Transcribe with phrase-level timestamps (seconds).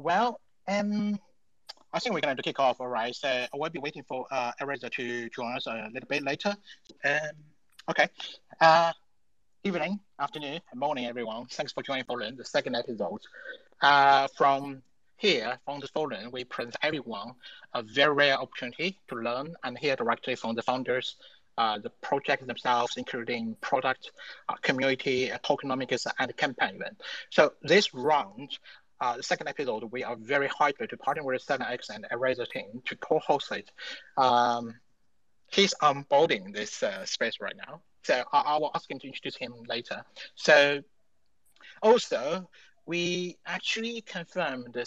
[0.00, 1.18] Well, um,
[1.92, 3.12] I think we're going to kick off, all right?
[3.12, 6.54] So we'll be waiting for uh, Eraser to join us a little bit later.
[7.04, 7.30] Um,
[7.90, 8.06] okay.
[8.60, 8.92] Uh,
[9.64, 11.46] evening, afternoon, morning, everyone.
[11.46, 13.22] Thanks for joining Forum, the second episode.
[13.82, 14.82] Uh, from
[15.16, 17.32] here, from the forum, we present everyone
[17.74, 21.16] a very rare opportunity to learn and hear directly from the founders,
[21.56, 24.12] uh, the project themselves, including product,
[24.48, 27.00] uh, community, uh, tokenomics, and campaign event.
[27.30, 28.56] So this round,
[29.00, 32.82] uh, the second episode, we are very happy to partner with SevenX and Eraser team
[32.86, 33.70] to co-host it.
[34.16, 34.74] Um,
[35.52, 37.80] he's onboarding this uh, space right now.
[38.02, 40.04] So I, I, will ask him to introduce him later.
[40.34, 40.82] So
[41.82, 42.48] also,
[42.86, 44.84] we actually confirmed the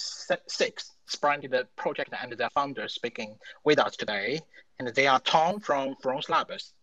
[0.48, 4.39] six Splendid project and their founders speaking with us today.
[4.79, 6.73] And they are Tom from Fluence Labs.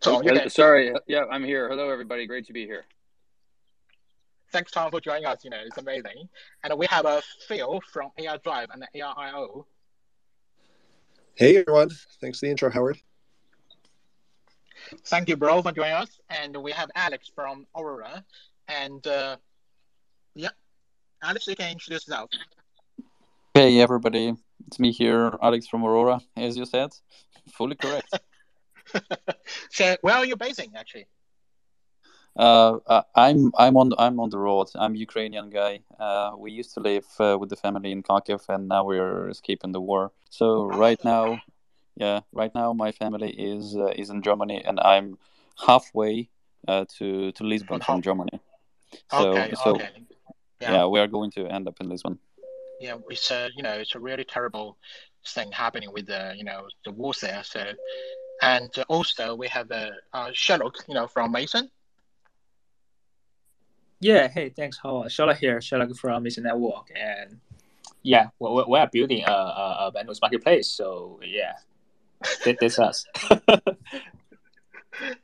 [0.00, 0.92] Tom, oh, sorry.
[1.06, 1.68] Yeah, I'm here.
[1.68, 2.26] Hello, everybody.
[2.26, 2.84] Great to be here.
[4.52, 5.44] Thanks, Tom, for joining us.
[5.44, 6.28] You know, it's amazing.
[6.62, 9.64] And we have a Phil from ArDrive and Ario.
[11.34, 11.90] Hey, everyone.
[12.20, 12.98] Thanks for the intro, Howard.
[15.06, 16.20] Thank you, bro, for joining us.
[16.28, 18.24] And we have Alex from Aurora.
[18.68, 19.36] And uh,
[20.34, 20.50] yeah,
[21.22, 22.30] Alex, you can introduce yourself.
[23.54, 24.34] Hey, everybody.
[24.66, 26.90] It's me here, Alex from Aurora, as you said.
[27.52, 28.18] Fully correct.
[29.70, 31.06] so, where are you basing, actually?
[32.38, 34.68] Uh, uh, I'm I'm on I'm on the road.
[34.76, 35.80] I'm Ukrainian guy.
[35.98, 39.72] Uh, we used to live uh, with the family in Kharkiv, and now we're escaping
[39.72, 40.12] the war.
[40.30, 41.40] So right now,
[41.96, 45.18] yeah, right now my family is uh, is in Germany, and I'm
[45.66, 46.28] halfway
[46.68, 48.40] uh, to to Lisbon from Germany.
[49.10, 49.90] So okay, so okay.
[50.60, 50.72] Yeah.
[50.72, 52.18] yeah, we are going to end up in Lisbon.
[52.80, 54.78] Yeah, it's a you know it's a really terrible
[55.26, 57.42] thing happening with the you know the war there.
[57.42, 57.64] So
[58.42, 61.70] and also we have uh, uh, Sherlock, you know, from Meson.
[64.00, 65.10] Yeah, hey, thanks, Howard.
[65.10, 67.40] Sherlock here, Sherlock from Meson Network, and
[68.02, 70.68] yeah, we're, we're building a, a, a marketplace.
[70.68, 71.54] So yeah,
[72.44, 73.06] this us.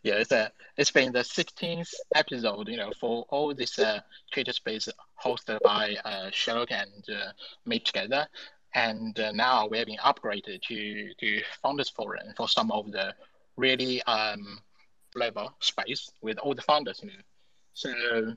[0.02, 4.00] yeah, it's a it's been the 16th episode, you know, for all this uh,
[4.32, 4.88] Twitter space
[5.22, 7.30] hosted by uh, Sherlock and uh,
[7.64, 8.26] me together
[8.74, 13.14] and uh, now we have been upgraded to to founders forum for some of the
[13.56, 14.58] really um
[15.14, 17.14] level space with all the founders you know.
[17.74, 18.36] So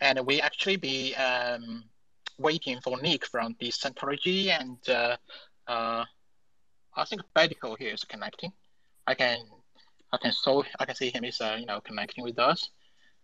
[0.00, 1.84] and we actually be um
[2.38, 5.16] waiting for Nik from Decentology and uh,
[5.66, 6.04] uh
[6.96, 8.52] i think Bedeho here is connecting.
[9.06, 9.38] I can
[10.12, 12.70] i can so i can see him is uh, you know connecting with us.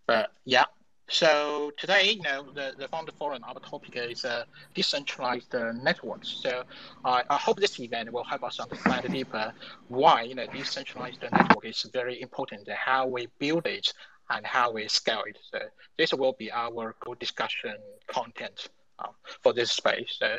[0.06, 0.64] But yeah
[1.12, 6.40] so today, you know, the, the founder forum, our topic is uh, decentralized uh, networks.
[6.42, 6.64] So
[7.04, 9.52] I, I hope this event will help us understand deeper
[9.88, 13.92] why, you know, decentralized network is very important, how we build it
[14.30, 15.38] and how we scale it.
[15.50, 15.58] So
[15.98, 18.68] this will be our good discussion content
[18.98, 19.08] uh,
[19.42, 20.18] for this space.
[20.18, 20.38] So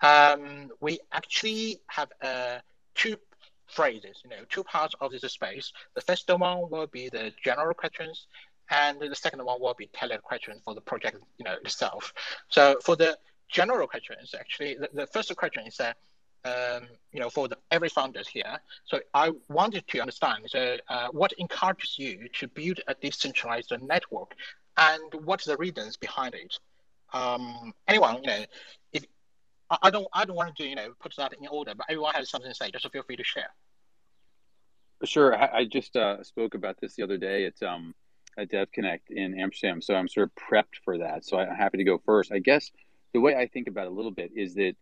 [0.00, 2.60] um, we actually have uh,
[2.94, 3.16] two
[3.66, 5.70] phrases, you know, two parts of this space.
[5.94, 8.26] The first one will be the general questions
[8.70, 12.12] and the second one will be tailored questions for the project you know itself.
[12.48, 15.96] So for the general questions, actually, the, the first question is that
[16.44, 18.58] um, you know for the, every founders here.
[18.84, 24.34] So I wanted to understand so uh, what encourages you to build a decentralized network,
[24.76, 26.58] and what's the reasons behind it.
[27.12, 28.44] Um, anyone, you know,
[28.92, 29.04] if
[29.70, 32.28] I don't, I don't want to, you know, put that in order, but everyone has
[32.28, 32.70] something to say.
[32.70, 33.50] Just feel free to share.
[35.04, 37.44] Sure, I just uh, spoke about this the other day.
[37.44, 37.94] It's um,
[38.38, 41.24] at DevConnect in Amsterdam, so I'm sort of prepped for that.
[41.24, 42.32] So I'm happy to go first.
[42.32, 42.70] I guess
[43.12, 44.74] the way I think about it a little bit is that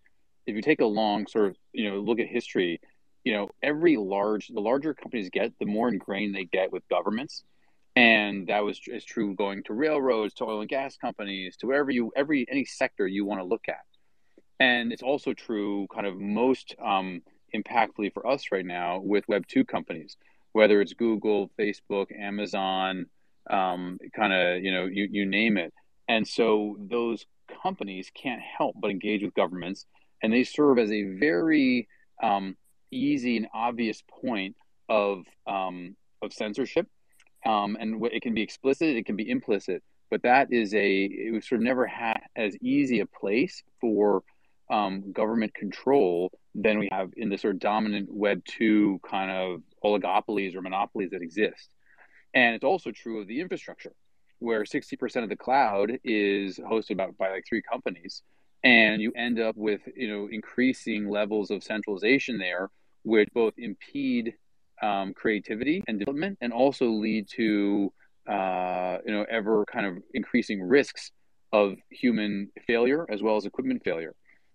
[0.46, 2.80] if you take a long sort of you know look at history,
[3.24, 7.44] you know every large the larger companies get, the more ingrained they get with governments,
[7.94, 11.90] and that was is true going to railroads, to oil and gas companies, to wherever
[11.90, 13.84] you every any sector you want to look at,
[14.58, 17.22] and it's also true kind of most um,
[17.54, 20.16] impactfully for us right now with Web two companies,
[20.52, 23.06] whether it's Google, Facebook, Amazon
[23.50, 25.72] um, kind of you know you you name it.
[26.08, 27.24] And so those
[27.62, 29.86] companies can't help but engage with governments,
[30.22, 31.88] and they serve as a very
[32.22, 32.56] um,
[32.90, 34.56] easy and obvious point
[34.88, 36.86] of um, of censorship.
[37.44, 41.32] Um, and it can be explicit, it can be implicit, but that is a it
[41.32, 44.22] was sort of never had as easy a place for
[44.70, 49.62] um, government control than we have in the sort of dominant Web two kind of
[49.84, 51.70] oligopolies or monopolies that exist.
[52.34, 53.92] And it's also true of the infrastructure,
[54.38, 58.22] where 60% of the cloud is hosted by, by like three companies.
[58.64, 62.70] And you end up with, you know, increasing levels of centralization there,
[63.02, 64.34] which both impede
[64.82, 67.92] um, creativity and development and also lead to
[68.28, 71.10] uh, you know ever kind of increasing risks
[71.52, 74.14] of human failure as well as equipment failure.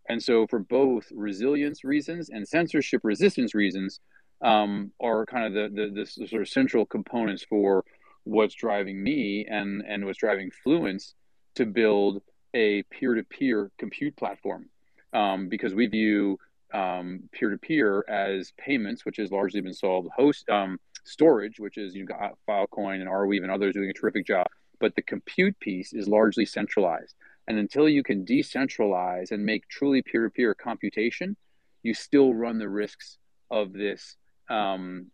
[0.09, 3.99] And so, for both resilience reasons and censorship resistance reasons,
[4.41, 7.83] um, are kind of the, the, the sort of central components for
[8.23, 11.13] what's driving me and and what's driving Fluence
[11.55, 12.21] to build
[12.53, 14.69] a peer-to-peer compute platform
[15.13, 16.37] um, because we view
[16.73, 22.07] um, peer-to-peer as payments, which has largely been solved, host um, storage, which is you've
[22.07, 24.47] got Filecoin and Arweave and others doing a terrific job,
[24.79, 27.15] but the compute piece is largely centralized.
[27.47, 31.37] And until you can decentralize and make truly peer-to-peer computation,
[31.81, 33.17] you still run the risks
[33.49, 34.17] of this
[34.49, 35.07] um,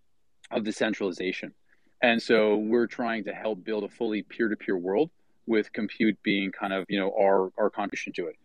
[0.52, 1.54] of decentralization.
[2.02, 5.10] And so we're trying to help build a fully peer-to-peer world
[5.46, 8.36] with compute being kind of you know our our contribution to it.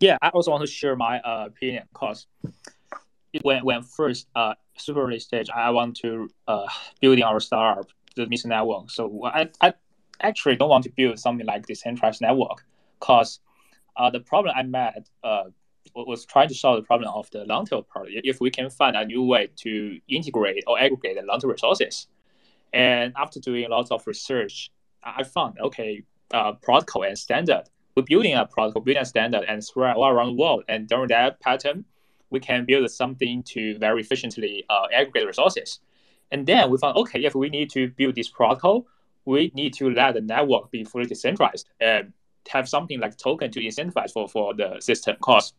[0.00, 2.26] Yeah, I also want to share my uh, opinion because
[3.42, 6.66] when when first uh super early stage, I want to uh
[7.00, 7.86] building our startup,
[8.16, 8.90] the Meson Network.
[8.90, 9.74] So I I
[10.20, 12.64] actually don't want to build something like decentralized network
[12.98, 13.40] because
[13.96, 15.44] uh the problem I met uh
[15.94, 18.08] was trying to solve the problem of the long tail part.
[18.10, 22.06] If we can find a new way to integrate or aggregate the long tail resources,
[22.72, 24.70] and after doing lots of research,
[25.02, 26.02] I found okay,
[26.32, 27.64] uh, protocol and standard.
[27.94, 30.64] We're building a protocol, building a standard, and spread all around the world.
[30.68, 31.84] And during that pattern,
[32.30, 35.80] we can build something to very efficiently uh, aggregate resources.
[36.30, 38.86] And then we found okay, if we need to build this protocol,
[39.24, 42.12] we need to let the network be fully decentralized and
[42.48, 45.16] have something like token to incentivize for, for the system.
[45.18, 45.52] Because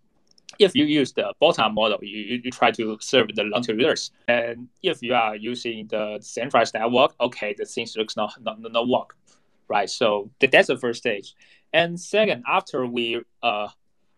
[0.60, 4.12] if you use the bottom model, you, you try to serve the long tail users.
[4.28, 8.88] And if you are using the centralized network, okay, the things looks not not, not
[8.88, 9.16] work,
[9.68, 9.90] right?
[9.90, 11.36] So that's the first stage.
[11.74, 13.70] And second, after we uh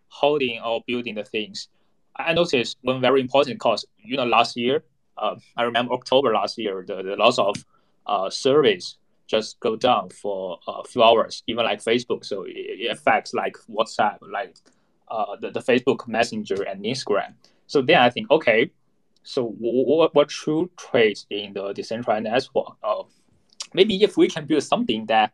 [0.08, 1.68] holding or building the things,
[2.16, 3.84] I noticed one very important cause.
[3.98, 4.84] You know, last year,
[5.18, 7.64] uh, I remember October last year, the, the loss of
[8.06, 8.96] uh, service
[9.26, 12.24] just go down for a few hours, even like Facebook.
[12.24, 14.56] So it, it affects like WhatsApp, like
[15.08, 17.34] uh, the, the Facebook Messenger and Instagram.
[17.66, 18.70] So then I think, okay,
[19.22, 22.76] so what, what true traits in the decentralized network?
[22.82, 23.02] Uh,
[23.74, 25.32] maybe if we can build something that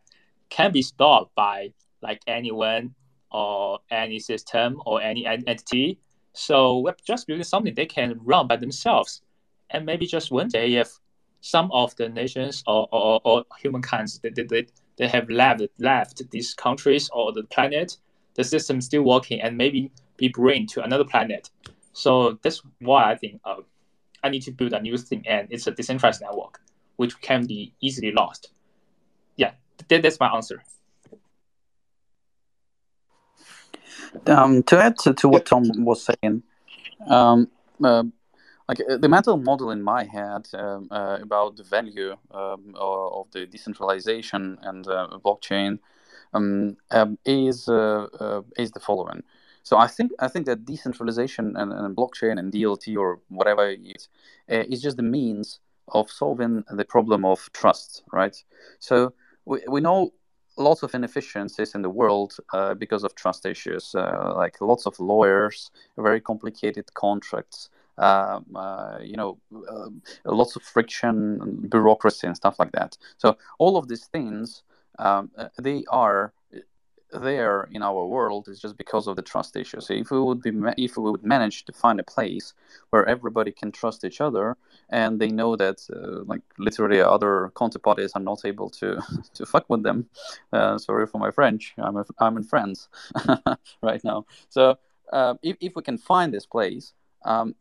[0.49, 2.93] can be stopped by like anyone
[3.31, 5.99] or any system or any entity.
[6.33, 9.21] So we're just building something they can run by themselves.
[9.69, 10.99] And maybe just one day, if
[11.41, 14.67] some of the nations or, or, or humankind, they, they,
[14.97, 17.97] they have left, left these countries or the planet,
[18.35, 21.49] the system still working and maybe be bring to another planet.
[21.93, 23.57] So that's why I think uh,
[24.23, 26.61] I need to build a new thing, and it's a decentralized network,
[26.95, 28.51] which can be easily lost.
[29.35, 29.51] Yeah,
[29.87, 30.63] that, that's my answer.
[34.27, 36.43] Um, to add to, to, what Tom was saying,
[37.07, 37.49] um,
[37.83, 38.03] uh,
[38.67, 43.45] like the mental model in my head um, uh, about the value um, of the
[43.45, 45.79] decentralization and uh, blockchain
[46.33, 49.23] um, um, is uh, uh, is the following.
[49.63, 54.09] So I think I think that decentralization and, and blockchain and DLT or whatever is,
[54.51, 55.59] uh, is just the means
[55.89, 58.35] of solving the problem of trust, right?
[58.79, 59.13] So
[59.45, 60.11] we, we know
[60.57, 64.99] lots of inefficiencies in the world uh, because of trust issues, uh, like lots of
[64.99, 69.37] lawyers, very complicated contracts, um, uh, you know,
[70.25, 72.97] lots of friction, bureaucracy, and stuff like that.
[73.17, 74.63] So all of these things
[74.99, 76.33] um, uh, they are
[77.21, 79.79] there in our world is just because of the trust issue.
[79.81, 82.53] So if we would be if we would manage to find a place
[82.89, 84.57] where everybody can trust each other
[84.89, 89.01] and they know that uh, like literally other counterparties are not able to
[89.33, 90.09] to fuck with them.
[90.51, 91.73] Uh, sorry for my French.
[91.77, 92.89] I'm a, I'm in France
[93.81, 94.25] right now.
[94.49, 94.77] So
[95.11, 96.93] uh, if if we can find this place.
[97.25, 97.55] Um,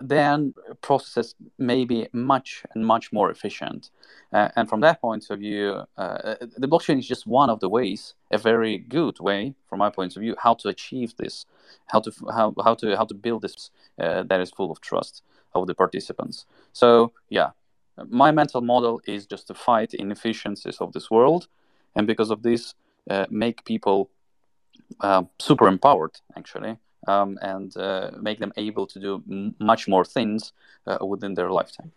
[0.00, 3.90] then processes may be much and much more efficient.
[4.32, 7.68] Uh, and from that point of view, uh, the blockchain is just one of the
[7.68, 11.46] ways, a very good way, from my point of view, how to achieve this,
[11.86, 15.22] how to how, how to how to build this uh, that is full of trust
[15.54, 16.46] of the participants.
[16.72, 17.50] So yeah,
[18.08, 21.48] my mental model is just to fight inefficiencies of this world,
[21.94, 22.74] and because of this,
[23.10, 24.10] uh, make people
[25.00, 26.76] uh, super empowered actually
[27.08, 30.52] um, and uh, make them able to do m- much more things
[30.86, 31.92] uh, within their lifetime.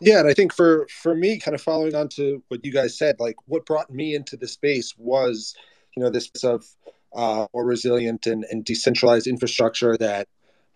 [0.00, 2.96] Yeah, and I think for for me, kind of following on to what you guys
[2.96, 5.54] said, like what brought me into the space was,
[5.94, 6.64] you know, this of
[7.14, 10.26] uh, more resilient and, and decentralized infrastructure that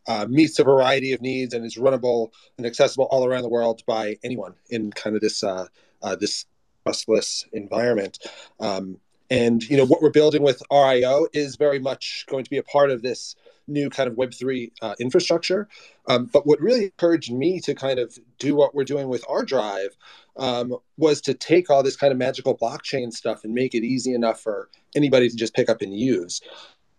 [0.07, 3.83] uh, meets a variety of needs and is runnable and accessible all around the world
[3.87, 5.67] by anyone in kind of this uh,
[6.03, 6.45] uh, this
[6.85, 8.19] trustless environment.
[8.61, 8.99] Um,
[9.31, 12.63] and you know what we're building with Ario is very much going to be a
[12.63, 15.69] part of this new kind of Web3 uh, infrastructure.
[16.07, 19.89] Um, but what really encouraged me to kind of do what we're doing with ArDrive
[20.37, 24.13] um, was to take all this kind of magical blockchain stuff and make it easy
[24.15, 26.41] enough for anybody to just pick up and use.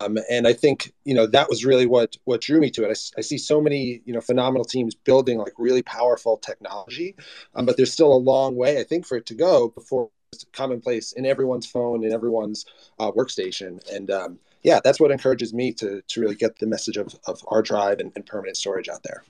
[0.01, 2.88] Um, and I think you know that was really what what drew me to it.
[2.88, 7.15] I, I, see so many you know phenomenal teams building like really powerful technology,
[7.53, 10.10] um, but there's still a long way I think for it to go before
[10.54, 12.65] commonplace in everyone's phone in everyone's
[13.00, 13.80] uh, workstation.
[13.92, 17.42] And um, yeah, that's what encourages me to to really get the message of of
[17.42, 19.24] ArDrive and, and permanent storage out there.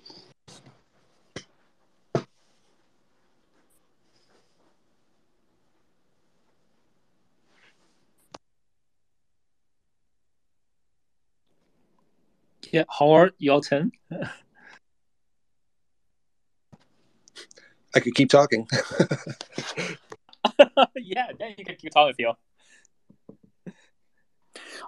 [12.71, 13.91] Yeah, how Howard, your turn.
[17.95, 18.67] I could keep talking.
[20.95, 22.37] yeah, then you can keep talking, Phil.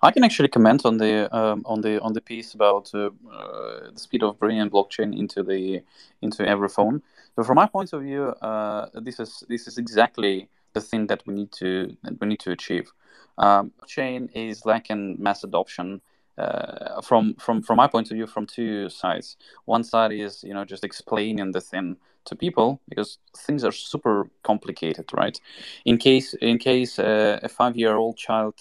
[0.01, 3.91] I can actually comment on the um, on the on the piece about uh, uh,
[3.91, 5.81] the speed of bringing blockchain into the
[6.21, 7.01] into every phone.
[7.35, 11.23] So from my point of view, uh, this is this is exactly the thing that
[11.25, 12.91] we need to that we need to achieve.
[13.37, 16.01] Um, blockchain is lacking mass adoption
[16.37, 20.53] uh, from from from my point of view from two sides one side is you
[20.53, 21.97] know just explaining the thing
[22.27, 25.39] to people because things are super complicated right
[25.85, 28.53] in case in case uh, a five year old child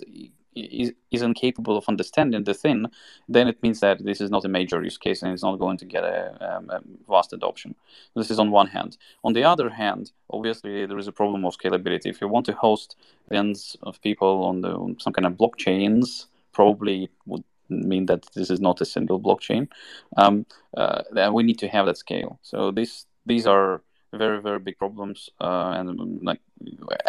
[0.55, 2.87] is, is incapable of understanding the thing
[3.29, 5.77] then it means that this is not a major use case and it's not going
[5.77, 7.75] to get a, um, a vast adoption
[8.15, 11.57] this is on one hand on the other hand obviously there is a problem of
[11.57, 12.97] scalability if you want to host
[13.31, 18.61] tens of people on the some kind of blockchains probably would mean that this is
[18.61, 19.69] not a single blockchain.
[20.17, 20.47] Um,
[20.77, 22.39] uh, we need to have that scale.
[22.43, 26.41] So this these are very very big problems, uh, and um, like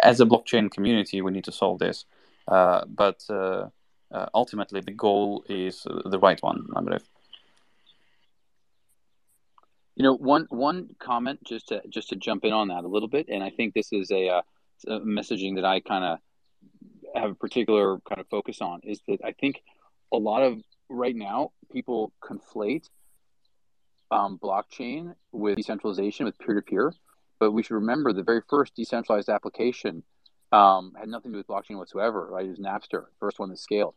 [0.02, 2.04] as a blockchain community, we need to solve this.
[2.46, 3.68] Uh, but uh,
[4.10, 7.04] uh, ultimately, the goal is the right one, I believe.
[9.96, 13.08] You know, one one comment just to just to jump in on that a little
[13.08, 14.42] bit, and I think this is a, uh,
[14.86, 16.18] a messaging that I kind of
[17.14, 19.62] have a particular kind of focus on is that I think
[20.12, 20.58] a lot of
[20.88, 22.88] right now people conflate
[24.10, 26.92] um, blockchain with decentralization with peer-to-peer.
[27.38, 30.02] But we should remember the very first decentralized application
[30.50, 32.46] um, had nothing to do with blockchain whatsoever right?
[32.46, 33.94] It was napster first one that scaled.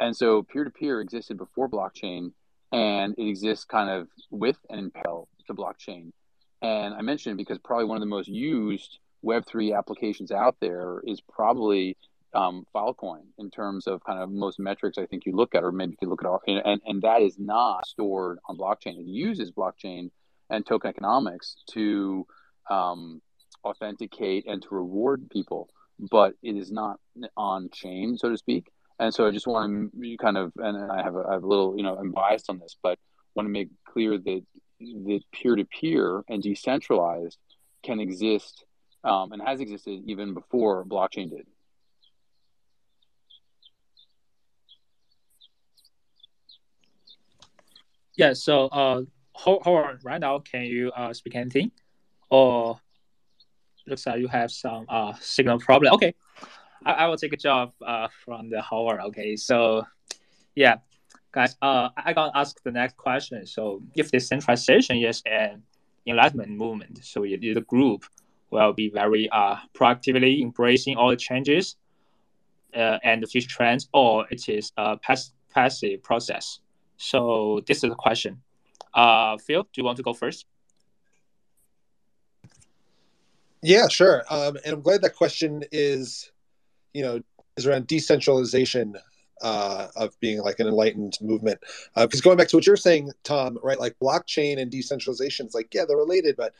[0.00, 2.32] And so peer-to-peer existed before blockchain
[2.72, 6.12] and it exists kind of with and in parallel to blockchain.
[6.60, 11.20] And i mentioned because probably one of the most used web3 applications out there is
[11.20, 11.96] probably
[12.38, 15.72] um, Filecoin in terms of kind of most metrics I think you look at, or
[15.72, 18.94] maybe you could look at, all, and, and that is not stored on blockchain.
[19.00, 20.10] It uses blockchain
[20.48, 22.26] and token economics to
[22.70, 23.20] um,
[23.64, 25.68] authenticate and to reward people,
[25.98, 27.00] but it is not
[27.36, 28.70] on chain, so to speak.
[29.00, 31.46] And so I just want to kind of, and I have a, I have a
[31.46, 32.98] little, you know, I'm biased on this, but
[33.34, 34.42] want to make clear that
[34.80, 37.38] that peer to peer and decentralized
[37.82, 38.64] can exist
[39.02, 41.46] um, and has existed even before blockchain did.
[48.18, 48.32] Yeah.
[48.34, 49.02] So, uh,
[49.44, 51.70] Howard, right now, can you uh speak anything,
[52.28, 52.80] or
[53.86, 55.94] looks like you have some uh signal problem?
[55.94, 56.12] Okay,
[56.84, 59.00] I, I will take a job uh from the Howard.
[59.08, 59.84] Okay, so
[60.56, 60.78] yeah,
[61.30, 63.46] guys, uh, I gonna ask the next question.
[63.46, 65.62] So, if decentralization is an
[66.04, 68.04] enlightenment movement, so the group
[68.50, 71.76] will be very uh proactively embracing all the changes
[72.74, 76.58] uh, and the future trends, or it is a pass- passive process.
[76.98, 78.42] So this is a question.
[78.92, 80.46] Uh, Phil, do you want to go first?
[83.62, 84.24] Yeah, sure.
[84.30, 86.30] Um, and I'm glad that question is,
[86.92, 87.20] you know,
[87.56, 88.96] is around decentralization
[89.42, 91.60] uh, of being like an enlightened movement.
[91.96, 93.78] Because uh, going back to what you're saying, Tom, right?
[93.78, 96.54] Like blockchain and decentralization, is like yeah, they're related, but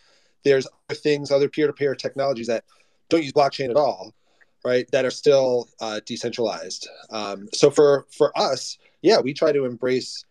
[0.45, 2.65] there's other things, other peer-to-peer technologies that
[3.09, 4.15] don't use blockchain at all,
[4.65, 4.89] right?
[4.93, 6.89] That are still uh, decentralized.
[7.11, 10.25] Um, so for for us, yeah, we try to embrace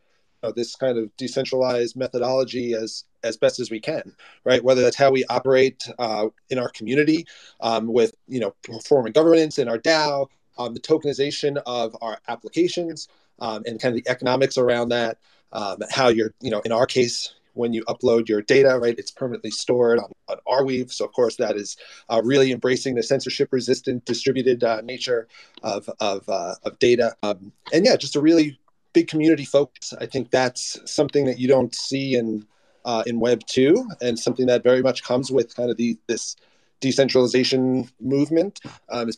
[0.43, 4.13] know, this kind of decentralized methodology as as best as we can,
[4.43, 4.63] right?
[4.63, 7.25] Whether that's how we operate uh, in our community
[7.61, 10.27] um, with you know performing governance in our DAO,
[10.57, 13.07] um, the tokenization of our applications,
[13.39, 15.17] um, and kind of the economics around that.
[15.53, 18.97] Um, how you're you know in our case when you upload your data, right?
[18.97, 20.91] It's permanently stored on, on Arweave.
[20.91, 21.75] So, of course, that is
[22.07, 25.27] uh, really embracing the censorship resistant distributed uh, nature
[25.63, 27.15] of, of, uh, of data.
[27.23, 28.59] Um, and yeah, just a really
[28.97, 29.93] big community focus.
[30.01, 32.47] I think that's something that you don't see in
[32.83, 36.35] uh, in Web two, and something that very much comes with kind of the this
[36.79, 38.59] decentralization movement.
[38.89, 39.09] Um,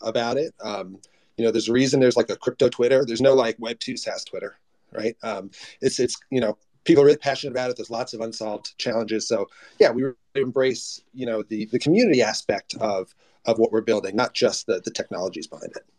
[0.00, 0.54] about it.
[0.60, 1.00] Um,
[1.36, 3.04] you know, there's a reason there's like a crypto Twitter.
[3.04, 4.56] There's no like Web two SaaS Twitter,
[4.92, 5.16] right?
[5.24, 7.76] Um, it's it's you know people are really passionate about it.
[7.76, 9.26] There's lots of unsolved challenges.
[9.26, 9.48] So
[9.80, 10.04] yeah, we
[10.36, 13.14] embrace you know the the community aspect of
[13.46, 15.97] of what we're building, not just the the technologies behind it.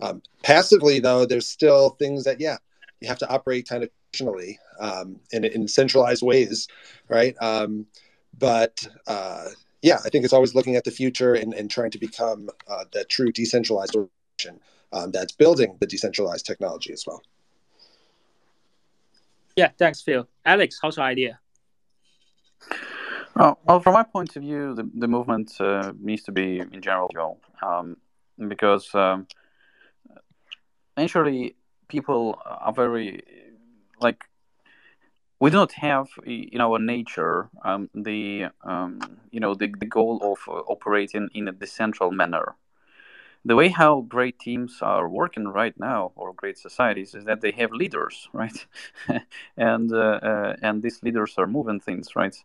[0.00, 2.58] Um, passively though, there's still things that yeah
[3.00, 6.68] you have to operate kind of traditionally um, in, in centralized ways,
[7.08, 7.34] right?
[7.40, 7.86] Um,
[8.38, 9.46] but uh,
[9.82, 12.84] yeah, I think it's always looking at the future and, and trying to become uh,
[12.92, 14.60] the true decentralized organization
[14.92, 17.22] um, that's building the decentralized technology as well.
[19.56, 20.28] Yeah, thanks, Phil.
[20.44, 21.40] Alex, how's your idea?
[23.34, 26.80] Well, well, from my point of view, the, the movement uh, needs to be in
[26.80, 27.96] general, um,
[28.48, 29.26] because um,
[30.96, 31.56] naturally
[31.88, 33.22] people are very
[34.00, 34.24] like
[35.38, 39.00] we do not have in our nature um, the um,
[39.30, 42.54] you know the, the goal of uh, operating in a decentral manner.
[43.44, 47.52] The way how great teams are working right now or great societies is that they
[47.52, 48.66] have leaders right?
[49.56, 52.36] And uh, uh, and these leaders are moving things right?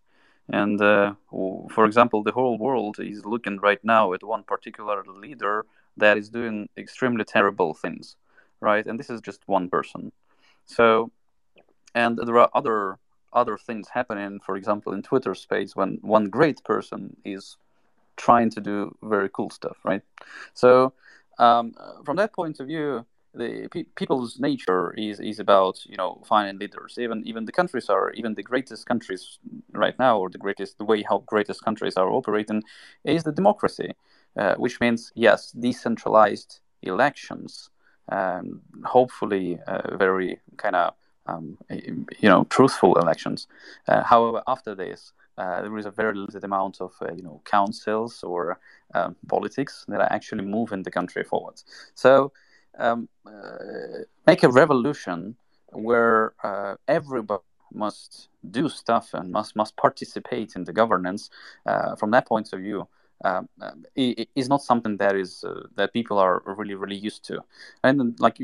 [0.49, 5.65] And uh, for example the whole world is looking right now at one particular leader
[5.97, 8.15] that is doing extremely terrible things
[8.61, 8.85] right?
[8.85, 10.11] And this is just one person.
[10.65, 11.11] So
[11.95, 12.97] and there are other
[13.33, 17.57] other things happening for example in twitter space when one great person is
[18.17, 20.03] trying to do very cool stuff right?
[20.53, 20.93] So
[21.39, 21.73] um,
[22.05, 26.59] from that point of view the pe- people's nature is is about you know finding
[26.59, 26.97] leaders.
[26.99, 29.39] Even even the countries are even the greatest countries
[29.73, 32.63] right now or the greatest the way how greatest countries are operating
[33.05, 33.93] is the democracy
[34.37, 37.70] uh, which means yes decentralized elections
[38.11, 40.93] um, hopefully uh, very kind of
[41.27, 43.47] um, you know truthful elections.
[43.87, 47.41] Uh, however, after this, uh, there is a very limited amount of uh, you know
[47.45, 48.59] councils or
[48.93, 51.61] um, politics that are actually moving the country forward.
[51.95, 52.33] So
[52.77, 55.35] um, uh, make a revolution
[55.71, 61.29] where uh, everybody must do stuff and must must participate in the governance.
[61.97, 62.87] from that point of view,
[63.23, 67.43] um, um is not something that is uh, that people are really really used to.
[67.83, 68.37] And like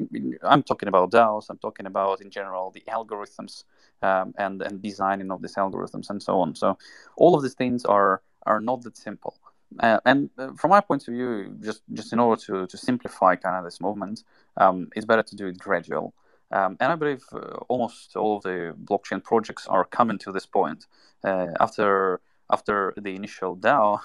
[0.43, 3.63] i'm talking about daos i'm talking about in general the algorithms
[4.01, 6.55] um, and and designing of these algorithms and so on.
[6.55, 6.77] So
[7.17, 9.37] all of these things are are not that simple.
[9.79, 13.35] Uh, and uh, from my point of view just just in order to to simplify
[13.35, 14.23] kind of this movement
[14.57, 16.13] um, it's better to do it gradual.
[16.51, 20.45] Um, and I believe uh, almost all of the blockchain projects are coming to this
[20.45, 20.85] point.
[21.23, 23.99] Uh, after after the initial DAO,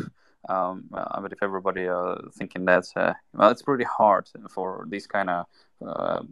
[0.49, 5.31] um, I believe everybody uh, thinking that uh, well, it's pretty hard for this kind
[5.31, 5.47] of
[5.85, 6.23] uh,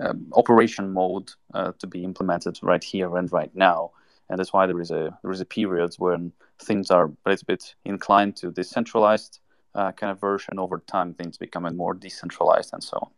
[0.00, 3.90] um, operation mode uh, to be implemented right here and right now,
[4.28, 7.46] and that's why there is a there is a period when things are a little
[7.46, 9.40] bit inclined to decentralized
[9.74, 10.58] uh, kind of version.
[10.58, 13.10] Over time, things becoming more decentralized and so on.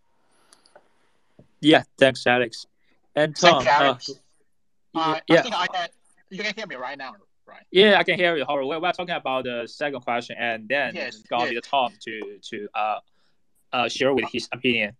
[1.60, 2.66] Yeah, thanks, Alex.
[3.14, 4.10] And Tom, Thanks, Alex.
[4.94, 5.88] Uh, yeah, I can,
[6.30, 7.14] you can hear me right now
[7.46, 7.62] right?
[7.70, 8.66] Yeah, I can hear you, Howard.
[8.66, 11.50] We're, we're talking about the second question, and then yes, it's gonna yes.
[11.50, 12.98] be the Tom to to uh,
[13.72, 14.96] uh, share with his opinion.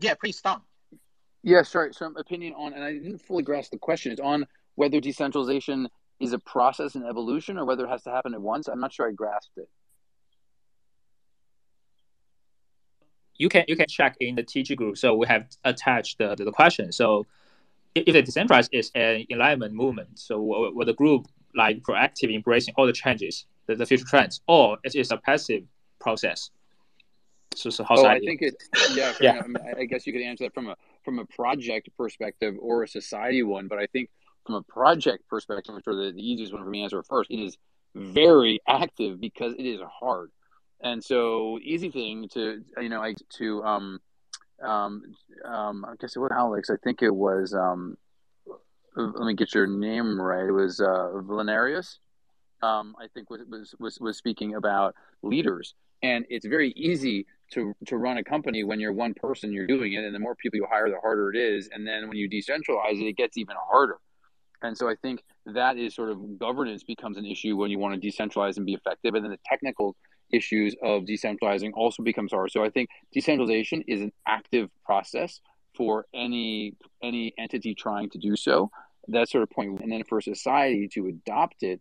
[0.00, 0.62] Yeah, please, Tom.
[1.42, 1.92] Yeah, sorry.
[1.92, 4.12] Some opinion on, and I didn't fully grasp the question.
[4.12, 5.88] It's on whether decentralization
[6.20, 8.68] is a process and evolution, or whether it has to happen at once.
[8.68, 9.68] I'm not sure I grasped it.
[13.36, 14.98] You can you can check in the TG group.
[14.98, 16.90] So we have attached the, the, the question.
[16.92, 17.26] So
[18.06, 22.86] if the decentralized is an enlightenment movement, so will the group like proactive embracing all
[22.86, 25.64] the changes, the, the future trends, or it is a passive
[25.98, 26.50] process?
[27.54, 28.10] So, so how's oh, that?
[28.12, 28.54] I think it.
[28.94, 29.42] Yeah, yeah.
[29.76, 33.42] I guess you could answer that from a from a project perspective or a society
[33.42, 34.10] one, but I think
[34.46, 37.30] from a project perspective, I'm sure the, the easiest one for me to answer first.
[37.30, 37.56] It is
[37.94, 40.30] very active because it is hard,
[40.80, 44.00] and so easy thing to you know like to um
[44.62, 45.02] um,
[45.44, 46.70] um, I guess it was Alex.
[46.70, 47.54] I think it was.
[47.54, 47.96] Um,
[48.96, 50.48] let me get your name right.
[50.48, 52.00] It was uh, Valerius.
[52.62, 57.74] Um, I think was, was was was speaking about leaders, and it's very easy to
[57.86, 59.52] to run a company when you're one person.
[59.52, 61.68] You're doing it, and the more people you hire, the harder it is.
[61.72, 63.98] And then when you decentralize it, it gets even harder.
[64.62, 68.00] And so I think that is sort of governance becomes an issue when you want
[68.00, 69.94] to decentralize and be effective, and then the technical
[70.32, 72.50] issues of decentralizing also becomes hard.
[72.50, 75.40] So I think decentralization is an active process
[75.76, 78.70] for any any entity trying to do so.
[79.08, 81.80] That sort of point, and then for society to adopt it,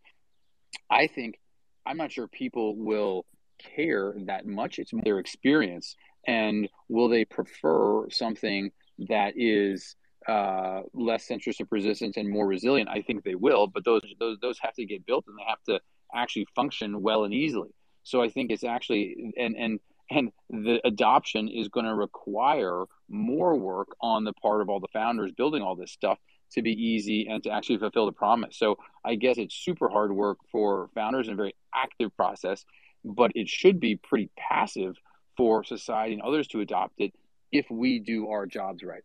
[0.90, 1.40] I think
[1.86, 3.26] I'm not sure people will
[3.60, 4.80] care that much.
[4.80, 8.72] It's their experience, and will they prefer something
[9.10, 9.96] that is
[10.28, 12.90] uh, less centrist censorship resistant and more resilient?
[12.90, 15.64] I think they will, but those those those have to get built and they have
[15.64, 15.82] to
[16.14, 17.70] actually function well and easily.
[18.08, 23.56] So I think it's actually and and and the adoption is going to require more
[23.58, 26.18] work on the part of all the founders building all this stuff
[26.54, 28.58] to be easy and to actually fulfill the promise.
[28.58, 32.64] So I guess it's super hard work for founders and a very active process,
[33.04, 34.96] but it should be pretty passive
[35.36, 37.14] for society and others to adopt it
[37.52, 39.04] if we do our jobs right.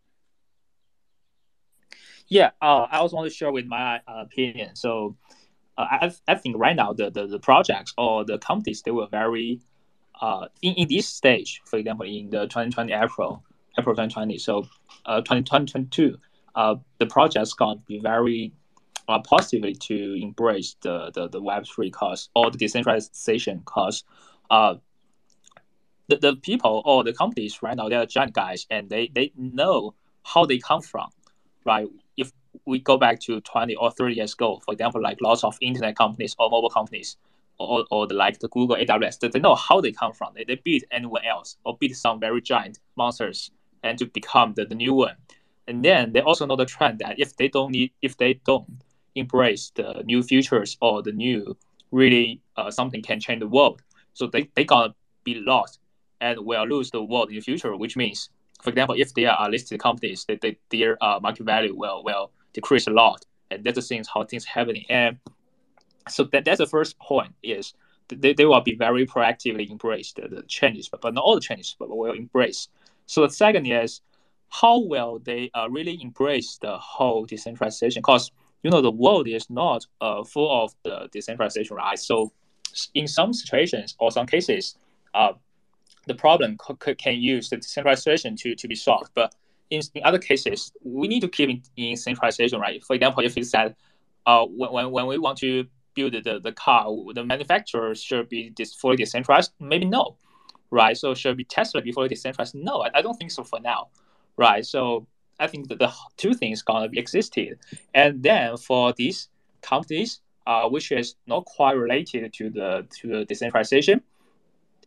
[2.29, 4.77] Yeah, uh, I also want to share with my uh, opinion.
[4.77, 5.17] So
[5.77, 9.07] uh, I, I think right now the, the, the projects or the companies they were
[9.07, 9.59] very
[10.21, 13.43] uh, in, in this stage, for example, in the 2020 April,
[13.77, 14.67] April 2020, so
[15.05, 16.17] uh, 2022,
[16.55, 18.53] uh, the project's going to be very
[19.07, 24.03] uh, positively to embrace the, the, the Web3 cause or the decentralization cause.
[24.49, 24.75] Uh,
[26.07, 29.93] the, the people or the companies right now, they're giant guys and they, they know
[30.23, 31.09] how they come from,
[31.65, 31.87] right?
[32.65, 35.95] We go back to 20 or 30 years ago, for example, like lots of internet
[35.95, 37.17] companies or mobile companies,
[37.59, 40.33] or, or the, like the Google AWS, they know how they come from.
[40.35, 43.51] They, they beat anyone else or beat some very giant monsters
[43.83, 45.15] and to become the, the new one.
[45.67, 48.67] And then they also know the trend that if they don't need, if they don't
[49.15, 51.57] embrace the new futures or the new
[51.91, 53.81] really uh, something can change the world,
[54.13, 55.79] so they they gonna be lost
[56.19, 57.75] and will lose the world in the future.
[57.77, 58.29] Which means,
[58.61, 62.31] for example, if they are listed companies, they, they, their uh, market value will will
[62.53, 64.85] decrease a lot, and that's the things how things happening.
[64.89, 65.17] And
[66.09, 67.73] so that that's the first point is
[68.09, 71.41] they, they will be very proactively embrace the, the changes, but, but not all the
[71.41, 72.67] changes, but will embrace.
[73.05, 74.01] So the second is
[74.49, 78.01] how will they uh, really embrace the whole decentralization?
[78.01, 81.99] Because you know the world is not uh, full of the decentralization, right?
[81.99, 82.31] So
[82.93, 84.77] in some situations or some cases,
[85.13, 85.33] uh,
[86.07, 89.11] the problem c- c- can use the decentralization to, to be solved.
[89.13, 89.33] But
[89.73, 92.83] in, in other cases, we need to keep in, in centralization, right?
[92.83, 93.75] For example, if you said
[94.25, 98.73] uh, when, when we want to build the, the car, the manufacturer should be this
[98.73, 99.51] fully decentralized?
[99.59, 100.17] Maybe no,
[100.71, 100.95] right?
[100.97, 102.55] So should be Tesla be fully decentralized?
[102.55, 103.89] No, I, I don't think so for now,
[104.37, 104.65] right?
[104.65, 105.07] So
[105.39, 107.59] I think that the two things gonna be existed,
[107.93, 109.29] and then for these
[109.61, 114.01] companies, uh, which is not quite related to the to the decentralization,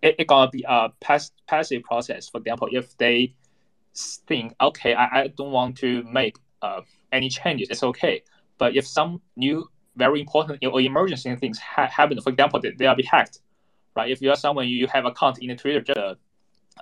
[0.02, 2.28] it, it gonna be a pass, passive process.
[2.28, 3.34] For example, if they
[3.96, 6.82] think, okay, I, I don't want to make uh,
[7.12, 8.22] any changes, it's okay.
[8.58, 12.94] But if some new very important or emergency things ha- happen, for example, they, they'll
[12.94, 13.40] be hacked,
[13.94, 14.10] right?
[14.10, 16.14] If you are someone you have account in Twitter, just uh,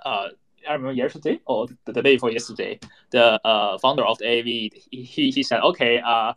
[0.05, 0.29] uh,
[0.67, 2.79] I remember yesterday or the, the day before yesterday,
[3.11, 6.33] the uh, founder of the Aave, he, he said, okay, uh,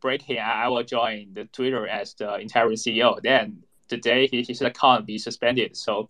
[0.00, 3.20] breaking, I will join the Twitter as the interim CEO.
[3.22, 5.76] Then today he, his account be suspended.
[5.76, 6.08] So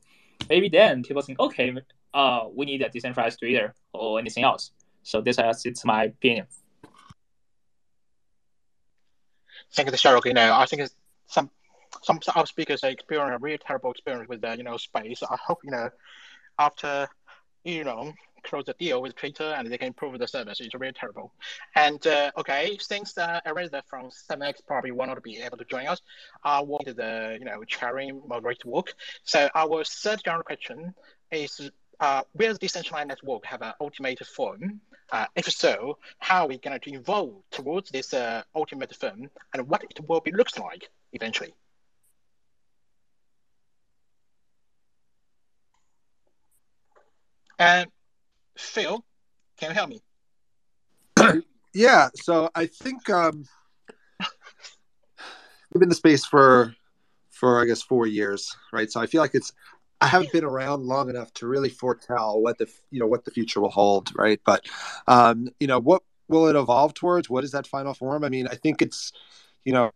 [0.49, 1.75] maybe then people think, okay,
[2.15, 4.73] uh, we need a decentralized Twitter or anything else.
[5.03, 6.47] So this is it's my opinion.
[9.73, 10.27] Thank you, Sherlock.
[10.27, 10.89] You know, I think
[11.27, 11.51] some
[12.03, 15.23] some our speakers experience a really terrible experience with the you know space.
[15.23, 15.91] I hope you know
[16.59, 17.09] after
[17.65, 18.13] you know
[18.45, 20.61] close the deal with Twitter and they can improve the service.
[20.61, 21.33] It's really terrible.
[21.75, 23.41] And uh, okay, since uh,
[23.89, 26.01] from SevenX probably will not be able to join us,
[26.45, 28.95] I want the you know chairing moderate work.
[29.25, 30.95] So our third general question
[31.31, 34.81] is uh, will decentralized network have an ultimate form?
[35.11, 39.69] Uh, if so, how are we going to evolve towards this uh, ultimate form and
[39.69, 41.55] what it will be looks like eventually?
[47.59, 47.91] And
[48.57, 49.05] Phil,
[49.57, 50.01] can you help me?
[51.75, 53.45] yeah, so I think um,
[54.21, 56.75] we've been in the space for
[57.31, 58.91] for I guess four years, right?
[58.91, 59.53] So I feel like it's
[60.01, 63.31] I haven't been around long enough to really foretell what the you know what the
[63.31, 64.41] future will hold, right?
[64.45, 64.67] But
[65.07, 67.29] um, you know, what will it evolve towards?
[67.29, 68.25] What is that final form?
[68.25, 69.13] I mean, I think it's
[69.65, 69.91] you know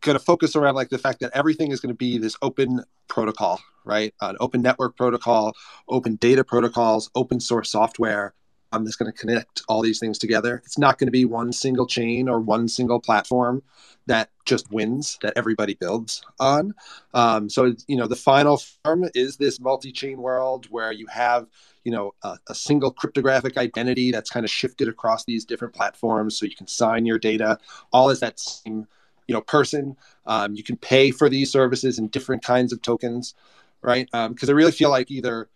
[0.00, 2.84] going to focus around like the fact that everything is going to be this open
[3.08, 4.14] protocol, right?
[4.20, 5.54] An open network protocol,
[5.88, 8.34] open data protocols, open source software
[8.72, 10.62] um, that's going to connect all these things together.
[10.64, 13.62] It's not going to be one single chain or one single platform
[14.06, 16.74] that just wins that everybody builds on.
[17.12, 21.46] Um, so you know the final form is this multi-chain world where you have
[21.84, 26.36] you know a, a, single cryptographic identity that's kind of shifted across these different platforms,
[26.38, 27.58] so you can sign your data
[27.92, 28.86] all as that same
[29.26, 29.96] you know person.
[30.26, 33.34] Um, you can pay for these services in different kinds of tokens,
[33.82, 34.06] right?
[34.06, 35.48] Because um, I really feel like either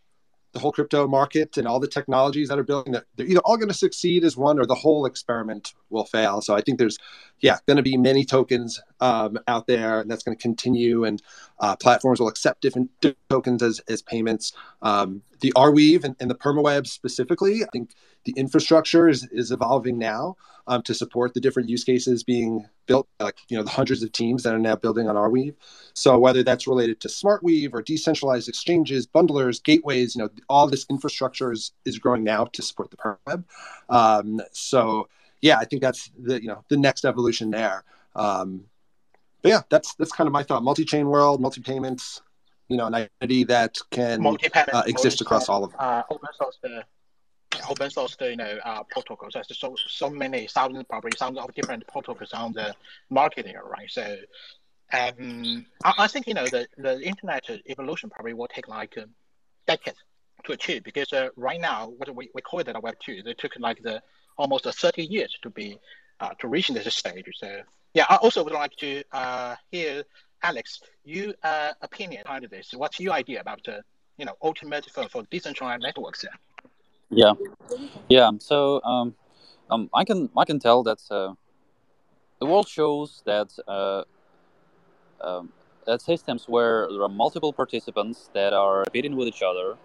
[0.53, 3.57] the whole crypto market and all the technologies that are building that they're either all
[3.57, 6.41] going to succeed as one or the whole experiment will fail.
[6.41, 6.99] So i think there's
[7.41, 11.23] yeah going to be many tokens um, out there and that's going to continue and
[11.61, 14.53] uh, platforms will accept different, different tokens as, as payments.
[14.83, 19.99] Um, the arweave and, and the permaweb specifically i think the infrastructure is, is evolving
[19.99, 24.03] now um, to support the different use cases being built, like you know the hundreds
[24.03, 25.55] of teams that are now building on Arweave.
[25.95, 30.87] So whether that's related to SmartWeave or decentralized exchanges, bundlers, gateways, you know all this
[30.91, 33.45] infrastructure is, is growing now to support the perma web.
[33.89, 35.09] Um, so
[35.41, 37.85] yeah, I think that's the you know the next evolution there.
[38.15, 38.65] Um,
[39.43, 40.63] but yeah, that's that's kind of my thought.
[40.63, 42.21] Multi-chain world, multi-payments,
[42.69, 45.81] you know, an identity that can uh, exist across all of them.
[45.81, 46.59] Uh, open source,
[47.61, 49.35] the open source, you know, uh, protocols.
[49.35, 52.75] There's so so many thousands, probably thousands of different protocols on the
[53.11, 53.91] market here, right?
[53.91, 54.17] So,
[54.93, 59.07] um, I, I think you know the the internet evolution probably will take like a
[59.67, 59.95] decade
[60.45, 63.23] to achieve because uh, right now what we, we call it a Web two.
[63.25, 64.03] It took like the
[64.37, 65.79] almost 30 years to be
[66.21, 67.27] uh, to reach this stage.
[67.35, 67.61] So
[67.95, 70.05] yeah, I also would like to uh, hear
[70.43, 72.73] Alex, your uh, opinion on this.
[72.73, 73.81] What's your idea about uh,
[74.17, 76.25] you know ultimate for, for decentralized networks?
[76.25, 76.31] Yeah,
[77.11, 77.33] yeah.
[78.09, 78.31] yeah.
[78.39, 79.15] So um,
[79.71, 81.35] um, I can I can tell that uh,
[82.39, 84.05] the world shows that uh,
[85.21, 85.53] um,
[85.87, 89.77] that systems where there are multiple participants that are competing with each other,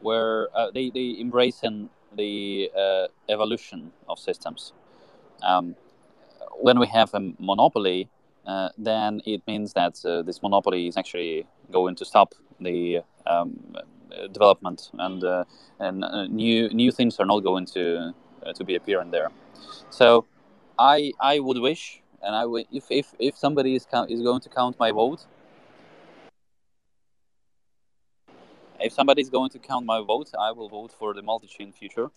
[0.00, 4.72] where uh, they they embrace in the uh, evolution of systems.
[5.42, 5.76] Um,
[6.60, 8.08] when we have a monopoly,
[8.46, 13.76] uh, then it means that uh, this monopoly is actually going to stop the um,
[14.32, 15.44] development, and uh,
[15.78, 19.30] and uh, new new things are not going to uh, to be appearing there.
[19.90, 20.26] So,
[20.78, 24.40] I I would wish, and I would if if if somebody is count, is going
[24.40, 25.26] to count my vote.
[28.80, 32.10] If somebody is going to count my vote, I will vote for the multi-chain future,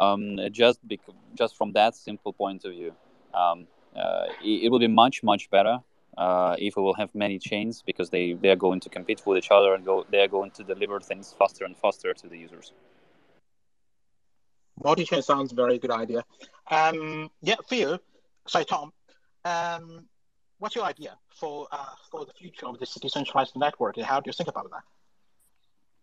[0.00, 2.92] um, just because, just from that simple point of view.
[3.32, 5.78] Um, uh, it, it, will be much much better
[6.18, 9.38] uh, if we will have many chains because they, they are going to compete with
[9.38, 12.36] each other and go they are going to deliver things faster and faster to the
[12.36, 12.72] users.
[14.82, 16.24] Multi-chain sounds very good idea.
[16.70, 17.98] Um, yeah, Phil,
[18.46, 18.92] sorry, Tom.
[19.44, 20.06] Um,
[20.58, 24.28] what's your idea for uh, for the future of this decentralized network, and how do
[24.28, 24.82] you think about that?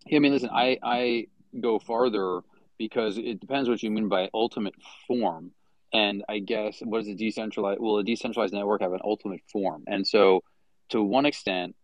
[0.06, 1.28] Yeah, I mean, listen, I I
[1.60, 2.42] go farther
[2.78, 4.76] because it depends what you mean by ultimate
[5.08, 5.52] form.
[5.94, 7.80] And I guess what is a decentralized?
[7.80, 9.84] Will a decentralized network have an ultimate form?
[9.88, 10.44] And so,
[10.90, 11.76] to one extent,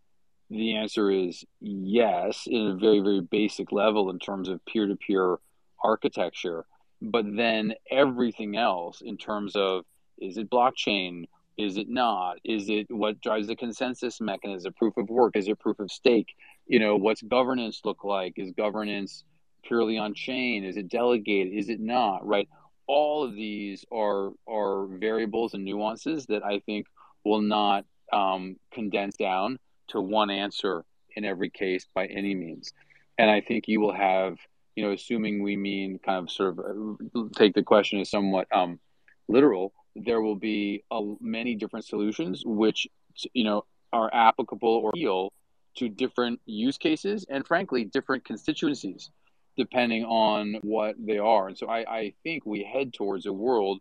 [0.50, 4.96] the answer is yes, in a very very basic level in terms of peer to
[4.96, 5.38] peer
[5.84, 6.66] architecture.
[7.02, 9.86] But then everything else in terms of
[10.18, 11.26] is it blockchain?
[11.58, 12.38] Is it not?
[12.44, 14.74] Is it what drives the consensus mechanism?
[14.74, 15.36] Proof of work?
[15.36, 16.36] Is it proof of stake?
[16.68, 18.34] You know, what's governance look like?
[18.38, 19.24] Is governance
[19.64, 20.64] purely on chain?
[20.64, 21.54] Is it delegated?
[21.54, 22.26] Is it not?
[22.26, 22.48] Right?
[22.88, 26.88] All of these are are variables and nuances that I think
[27.24, 32.74] will not um, condense down to one answer in every case by any means.
[33.18, 34.38] And I think you will have,
[34.76, 38.48] you know, assuming we mean kind of sort of uh, take the question as somewhat
[38.54, 38.80] um,
[39.28, 42.88] literal, there will be a, many different solutions which,
[43.34, 45.32] you know, are applicable or appeal
[45.78, 49.10] to different use cases and frankly different constituencies
[49.58, 51.48] depending on what they are.
[51.48, 53.80] And so I, I think we head towards a world.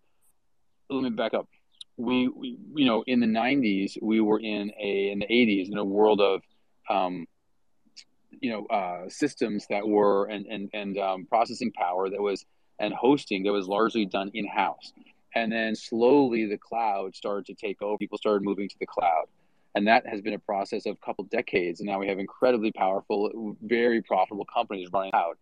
[0.89, 1.49] Let me back up.
[1.97, 5.79] We, we, you know, in the '90s, we were in a in the '80s in
[5.79, 6.43] a world of,
[6.91, 7.27] um,
[8.41, 12.45] you know, uh, systems that were and and and um, processing power that was
[12.79, 14.93] and hosting that was largely done in house.
[15.37, 17.99] And then slowly the cloud started to take over.
[17.99, 19.27] People started moving to the cloud.
[19.77, 21.81] And that has been a process of a couple decades.
[21.81, 25.35] And now we have incredibly powerful, very profitable companies running cloud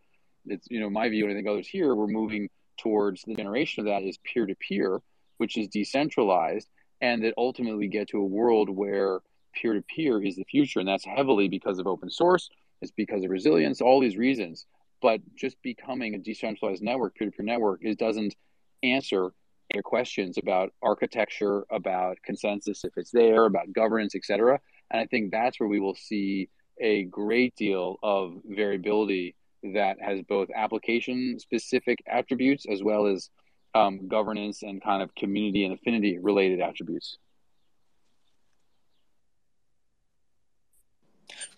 [0.46, 3.80] it's you know my view and I think others here we're moving towards the generation
[3.80, 5.00] of that is peer to peer,
[5.38, 6.68] which is decentralized,
[7.00, 9.20] and that ultimately we get to a world where
[9.54, 12.48] peer to peer is the future, and that's heavily because of open source.
[12.80, 14.66] It's because of resilience, all these reasons.
[15.00, 18.34] But just becoming a decentralized network, peer to peer network, it doesn't
[18.82, 19.32] answer
[19.72, 24.60] your questions about architecture, about consensus if it's there, about governance, etc.
[24.90, 26.48] And I think that's where we will see
[26.80, 29.34] a great deal of variability
[29.74, 33.30] that has both application specific attributes as well as
[33.74, 37.18] um, governance and kind of community and affinity related attributes.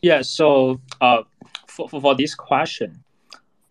[0.03, 1.23] Yeah, so uh,
[1.67, 3.03] for, for, for this question,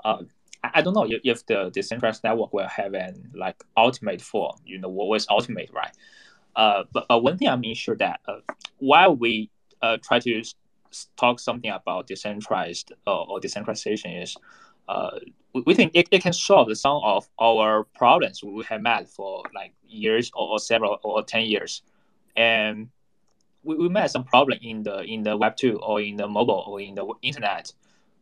[0.03, 0.23] uh,
[0.63, 4.55] I don't know if, if the decentralized network will have an like ultimate form.
[4.65, 5.91] You know what was ultimate, right?
[6.55, 8.39] Uh, but, but one thing I'm sure that uh,
[8.77, 9.49] while we
[9.81, 10.43] uh, try to
[11.17, 14.35] talk something about decentralized uh, or decentralization is
[14.87, 15.19] uh,
[15.53, 19.43] we, we think it, it can solve some of our problems we have met for
[19.53, 21.83] like years or, or several or 10 years
[22.35, 22.89] and
[23.63, 26.63] we, we met some problem in the in the web 2 or in the mobile
[26.67, 27.71] or in the internet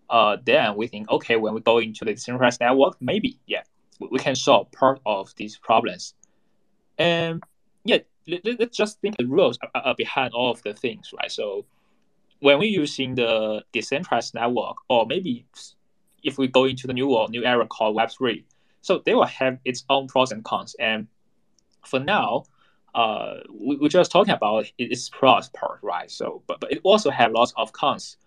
[0.09, 3.63] uh, then we think okay when we go into the decentralized network maybe yeah
[4.09, 6.13] we can solve part of these problems.
[6.97, 7.43] And
[7.83, 11.31] yeah, let, us just think the rules are, are behind all of the things, right?
[11.31, 11.65] So
[12.41, 15.45] when we're using the decentralized network, or maybe
[16.23, 18.43] if we go into the new world, new era called Web3,
[18.81, 20.75] so they will have its own pros and cons.
[20.79, 21.07] And
[21.85, 22.45] for now,
[22.95, 26.09] uh, we, we're just talking about its pros part, right?
[26.09, 28.17] So, but, but it also have lots of cons.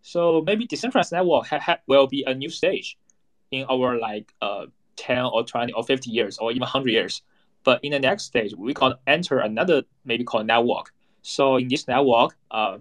[0.00, 2.96] So maybe decentralized network ha, ha, will be a new stage
[3.50, 7.22] in our like uh, 10 or 20 or 50 years or even 100 years.
[7.64, 10.94] But in the next stage, we can enter another maybe called network.
[11.22, 12.78] So in this network, uh,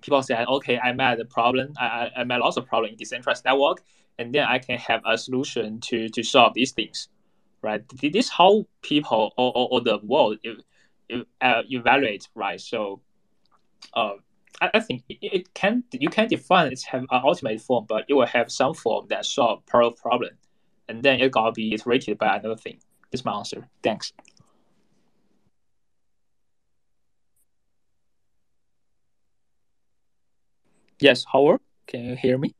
[0.00, 1.74] people say, okay, I met a problem.
[1.78, 3.82] I, I met lots of problem in decentralized network,
[4.18, 7.08] and then I can have a solution to, to solve these things,
[7.62, 7.82] right?
[8.00, 10.38] This is how people or, or, or the world
[11.40, 12.60] uh, evaluate, right?
[12.60, 13.00] So
[13.94, 14.14] uh,
[14.60, 18.04] I, I think it, it, can you can define it have an ultimate form, but
[18.08, 20.30] it will have some form that solve of problem,
[20.88, 22.78] and then it gotta be iterated by another thing.
[23.10, 23.68] That's my answer.
[23.82, 24.12] Thanks.
[31.02, 32.54] Yes, Howard, can you hear me?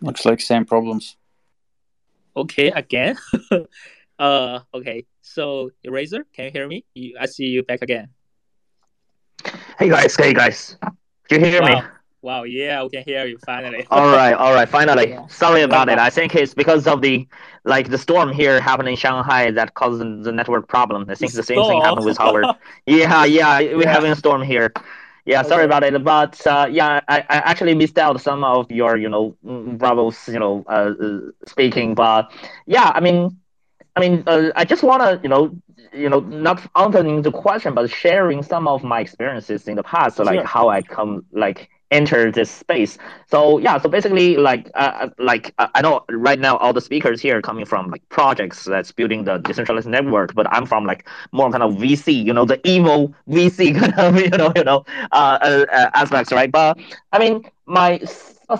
[0.00, 1.18] Looks like same problems.
[2.34, 3.18] Okay, again.
[4.18, 5.04] uh, okay.
[5.20, 6.86] So, Eraser, can you hear me?
[6.94, 8.08] You, I see you back again.
[9.78, 10.78] Hey guys, hey guys,
[11.28, 11.80] do you hear wow.
[11.80, 11.82] me?
[12.24, 13.86] Wow, yeah, we can hear you finally.
[13.90, 15.10] all right, all right, finally.
[15.10, 15.26] Yeah.
[15.26, 15.98] Sorry about it.
[15.98, 17.28] I think it's because of the
[17.64, 21.04] like the storm here happened in Shanghai that caused the network problem.
[21.10, 22.46] I think the same thing happened with Howard.
[22.86, 23.92] yeah, yeah, we're yeah.
[23.92, 24.72] having a storm here.
[25.26, 25.50] Yeah, okay.
[25.50, 29.10] sorry about it, but uh, yeah, I, I actually missed out some of your, you
[29.10, 32.32] know, Bravo's, you know, uh, uh, speaking, but
[32.64, 33.36] yeah, I mean,
[33.96, 35.54] I mean, uh, I just want to, you know,
[35.92, 40.16] you know, not answering the question, but sharing some of my experiences in the past,
[40.16, 40.24] sure.
[40.24, 42.98] like how I come, like enter this space.
[43.30, 46.80] So yeah, so basically, like, uh, uh like uh, I know right now all the
[46.80, 51.08] speakers here coming from like projects that's building the decentralized network, but I'm from like
[51.32, 54.84] more kind of VC, you know, the evil VC kind of, you know, you know,
[55.12, 56.50] uh, uh, aspects, right?
[56.50, 56.78] But
[57.12, 58.00] I mean, my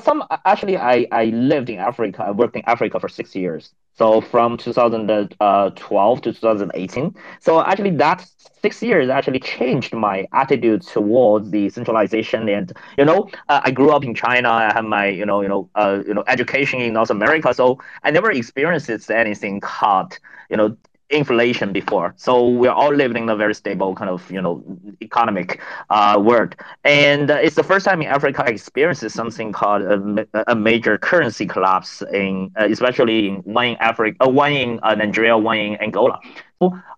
[0.03, 2.25] some actually, I I lived in Africa.
[2.25, 3.73] I worked in Africa for six years.
[3.95, 7.15] So from 2012 to 2018.
[7.41, 8.27] So actually, that
[8.63, 12.49] six years actually changed my attitude towards the centralization.
[12.49, 14.51] And you know, uh, I grew up in China.
[14.51, 17.55] I had my you know you know uh, you know education in North America.
[17.55, 20.19] So I never experienced anything called
[20.51, 20.77] you know
[21.11, 22.15] inflation before.
[22.17, 24.63] So we're all living in a very stable kind of, you know,
[25.01, 26.55] economic uh, world.
[26.85, 30.99] And uh, it's the first time in Africa I experienced something called a, a major
[30.99, 35.59] currency collapse in, uh, especially in one in Africa, uh, one in uh, Nigeria, one
[35.59, 36.21] in Angola.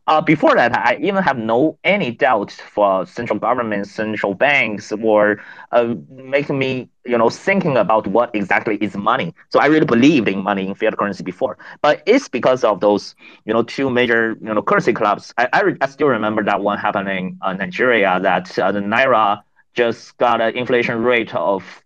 [0.07, 5.41] Uh, before that, I even have no any doubt for central governments, central banks, or
[5.73, 9.35] uh, making me you know thinking about what exactly is money.
[9.51, 13.15] So I really believed in money in fiat currency before, but it's because of those
[13.45, 15.33] you know two major you know currency clubs.
[15.39, 19.43] I I, I still remember that one happening in Nigeria that uh, the naira
[19.75, 21.83] just got an inflation rate of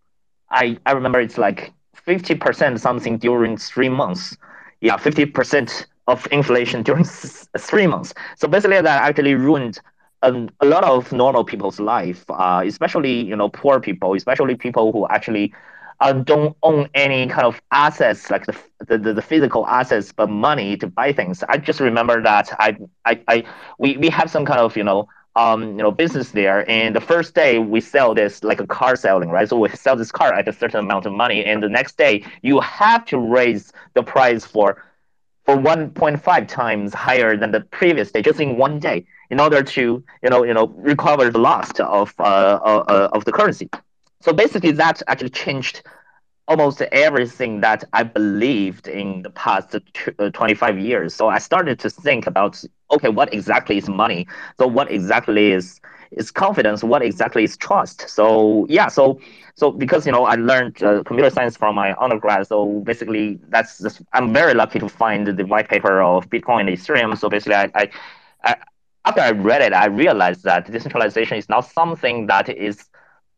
[0.50, 4.37] I I remember it's like fifty percent something during three months.
[4.80, 7.04] Yeah, fifty percent of inflation during
[7.59, 8.14] three months.
[8.37, 9.80] So basically, that actually ruined
[10.22, 14.92] um, a lot of normal people's life, uh, especially you know poor people, especially people
[14.92, 15.52] who actually
[16.00, 18.56] uh, don't own any kind of assets like the,
[18.98, 21.42] the, the physical assets, but money to buy things.
[21.48, 23.44] I just remember that I I, I
[23.78, 26.68] we, we have some kind of you know um, you know, business there.
[26.68, 29.48] And the first day we sell this like a car selling, right?
[29.48, 32.24] So we sell this car at a certain amount of money, and the next day
[32.42, 34.83] you have to raise the price for
[35.50, 40.04] for 1.5 times higher than the previous day, just in one day, in order to
[40.22, 43.68] you know you know recover the loss of uh, uh, uh, of the currency.
[44.20, 45.82] So basically, that actually changed
[46.48, 49.74] almost everything that I believed in the past
[50.18, 51.14] uh, 25 years.
[51.14, 54.26] So I started to think about okay, what exactly is money?
[54.58, 55.80] So what exactly is
[56.12, 56.82] is confidence?
[56.84, 58.08] What exactly is trust?
[58.08, 59.20] So yeah, so
[59.61, 63.79] so because you know I learned uh, computer science from my undergrad, so basically that's
[63.79, 67.16] just, I'm very lucky to find the white paper of Bitcoin and Ethereum.
[67.18, 67.90] So basically, I, I,
[68.44, 68.57] I
[69.05, 72.89] after I read it, I realized that decentralization is not something that is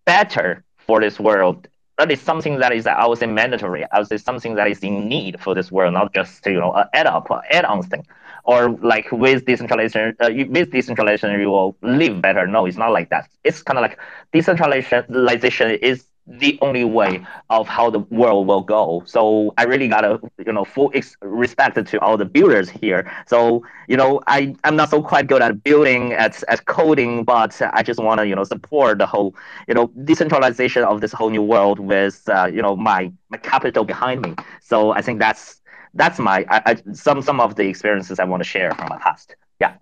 [0.05, 1.69] better for this world.
[1.99, 3.85] That is something that is, I would say, mandatory.
[3.93, 6.85] I would say something that is in need for this world, not just you know,
[6.95, 8.07] add up, add on thing
[8.45, 12.47] or like with decentralization, uh, with decentralization you will live better.
[12.47, 13.29] No, it's not like that.
[13.45, 13.99] It's kind of like
[14.33, 19.03] decentralization is the only way of how the world will go.
[19.07, 23.11] So I really gotta, you know, full ex- respect to all the builders here.
[23.27, 27.61] So you know, I I'm not so quite good at building at at coding, but
[27.73, 29.35] I just wanna you know support the whole
[29.69, 33.85] you know decentralization of this whole new world with uh, you know my my capital
[33.85, 34.35] behind me.
[34.61, 35.61] So I think that's
[35.95, 38.99] that's my I, I, some some of the experiences I want to share from my
[38.99, 39.35] past.
[39.61, 39.75] Yeah.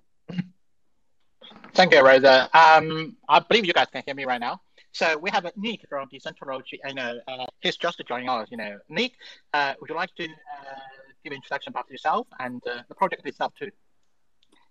[1.74, 2.48] Thank you, Rosa.
[2.56, 4.60] Um, I believe you guys can hear me right now.
[4.92, 6.78] So we have Nik from Decentology.
[6.84, 8.48] I know uh, he's just joining us.
[8.50, 9.12] You know, Nik,
[9.54, 10.28] uh, would you like to uh,
[11.22, 13.70] give an introduction about yourself and uh, the project itself too?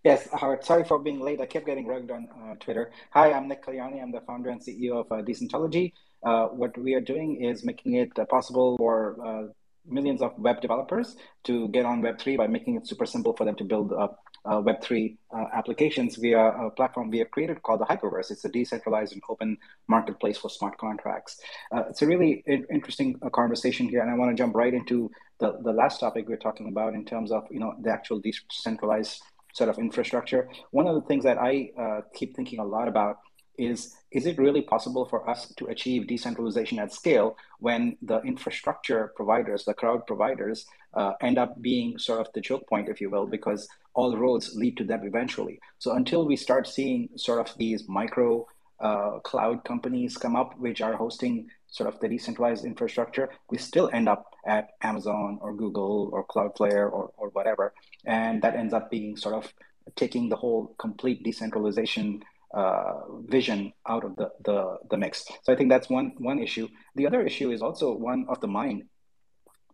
[0.03, 0.63] Yes, Howard.
[0.63, 1.41] Sorry for being late.
[1.41, 2.91] I kept getting rugged on uh, Twitter.
[3.11, 4.01] Hi, I'm Nik Kalyani.
[4.01, 5.93] I'm the founder and CEO of uh, Decentology.
[6.21, 9.53] what we are doing is making it possible for
[9.87, 13.55] millions of web developers to get on Web3 by making it super simple for them
[13.55, 14.07] to build uh,
[14.45, 18.31] uh, Web3 uh, applications via a platform we have created called the Hyperverse.
[18.31, 19.57] It's a decentralized and open
[19.87, 21.39] marketplace for smart contracts.
[21.71, 25.11] Uh, it's a really interesting uh, conversation here, and I want to jump right into
[25.39, 28.19] the, the last topic we we're talking about in terms of you know the actual
[28.19, 29.21] decentralized
[29.53, 30.49] sort of infrastructure.
[30.71, 33.19] One of the things that I uh, keep thinking a lot about
[33.57, 39.13] is is it really possible for us to achieve decentralization at scale when the infrastructure
[39.15, 43.09] providers, the cloud providers, uh, end up being sort of the choke point, if you
[43.09, 45.59] will, because all roads lead to them eventually.
[45.77, 48.47] So until we start seeing sort of these micro
[48.79, 53.89] uh, cloud companies come up, which are hosting sort of the decentralized infrastructure, we still
[53.93, 57.73] end up at Amazon or Google or Cloudflare or, or whatever.
[58.05, 59.53] And that ends up being sort of
[59.95, 62.23] taking the whole complete decentralization
[62.53, 65.25] uh, vision out of the, the, the mix.
[65.43, 66.67] So I think that's one, one issue.
[66.95, 68.83] The other issue is also one of the mind.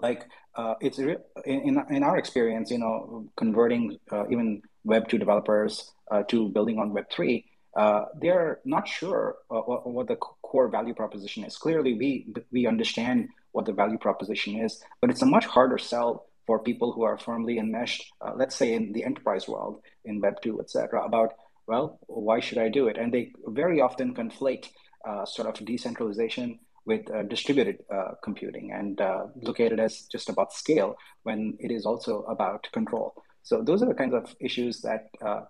[0.01, 5.17] Like uh, it's in, in, in our experience, you know, converting uh, even Web two
[5.17, 7.45] developers uh, to building on Web three,
[7.76, 11.57] uh, they're not sure what, what, the core value proposition is.
[11.57, 16.26] Clearly, we we understand what the value proposition is, but it's a much harder sell
[16.45, 20.61] for people who are firmly enmeshed, let's say in the enterprise world, in Web two,
[20.61, 21.03] etc.
[21.03, 21.34] About
[21.68, 22.97] well, why should I do it?
[22.97, 24.70] And they very often conflate
[25.07, 30.01] uh, sort of decentralization with uh, distributed uh, computing and uh, look at it as
[30.11, 33.16] just about scale when it is also about control.
[33.43, 35.41] So those are the kinds of issues that uh,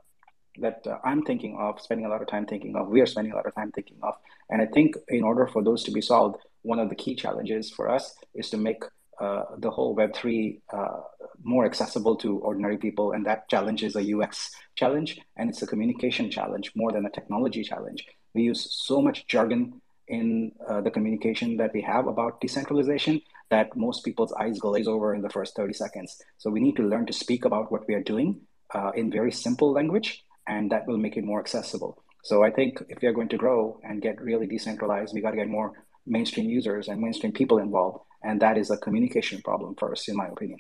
[0.58, 2.88] that uh, I'm thinking of, spending a lot of time thinking of.
[2.88, 4.16] We are spending a lot of time thinking of,
[4.50, 7.70] and I think in order for those to be solved, one of the key challenges
[7.70, 8.84] for us is to make
[9.20, 11.02] uh, the whole Web3 uh,
[11.44, 13.12] more accessible to ordinary people.
[13.12, 17.10] And that challenge is a UX challenge and it's a communication challenge more than a
[17.10, 18.06] technology challenge.
[18.34, 23.76] We use so much jargon in uh, the communication that we have about decentralization that
[23.76, 26.22] most people's eyes glaze over in the first 30 seconds.
[26.38, 28.42] So we need to learn to speak about what we are doing
[28.74, 32.04] uh, in very simple language, and that will make it more accessible.
[32.24, 35.32] So I think if we are going to grow and get really decentralized, we got
[35.32, 35.74] to get more
[36.08, 38.00] mainstream users and mainstream people involved.
[38.26, 40.60] And that is a communication problem first, in my opinion.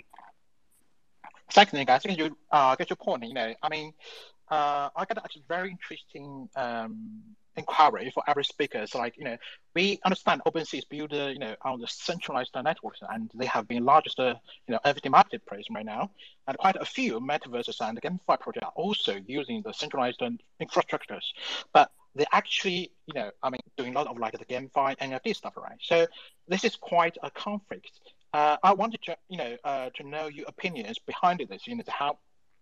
[1.49, 3.23] Secondly, I think you uh, get your point.
[3.23, 3.91] You know, I mean,
[4.49, 7.21] uh, I got a very interesting um,
[7.55, 8.85] inquiry for every speaker.
[8.85, 9.37] So, like, you know,
[9.73, 13.67] we understand OpenSea is built, uh, you know, on the centralized networks, and they have
[13.67, 14.35] been largest, uh,
[14.67, 16.11] you know, everything marketplace right now.
[16.47, 20.21] And quite a few metaverses and GameFi projects are also using the centralized
[20.61, 21.25] infrastructures.
[21.73, 25.35] But they actually, you know, I mean, doing a lot of like the and NFT
[25.35, 25.77] stuff, right?
[25.81, 26.07] So
[26.47, 27.91] this is quite a conflict.
[28.33, 31.83] Uh, I wanted to, you know, uh, to know your opinions behind this, you know,
[31.87, 32.17] how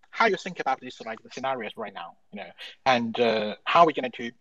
[0.10, 2.50] how you think about this, like the scenarios right now, you know,
[2.86, 4.32] and uh, how we're going to,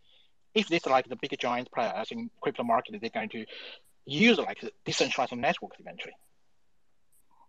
[0.55, 3.47] if this like the big giant players in crypto market, they're going to
[4.05, 6.13] use like the decentralized networks eventually.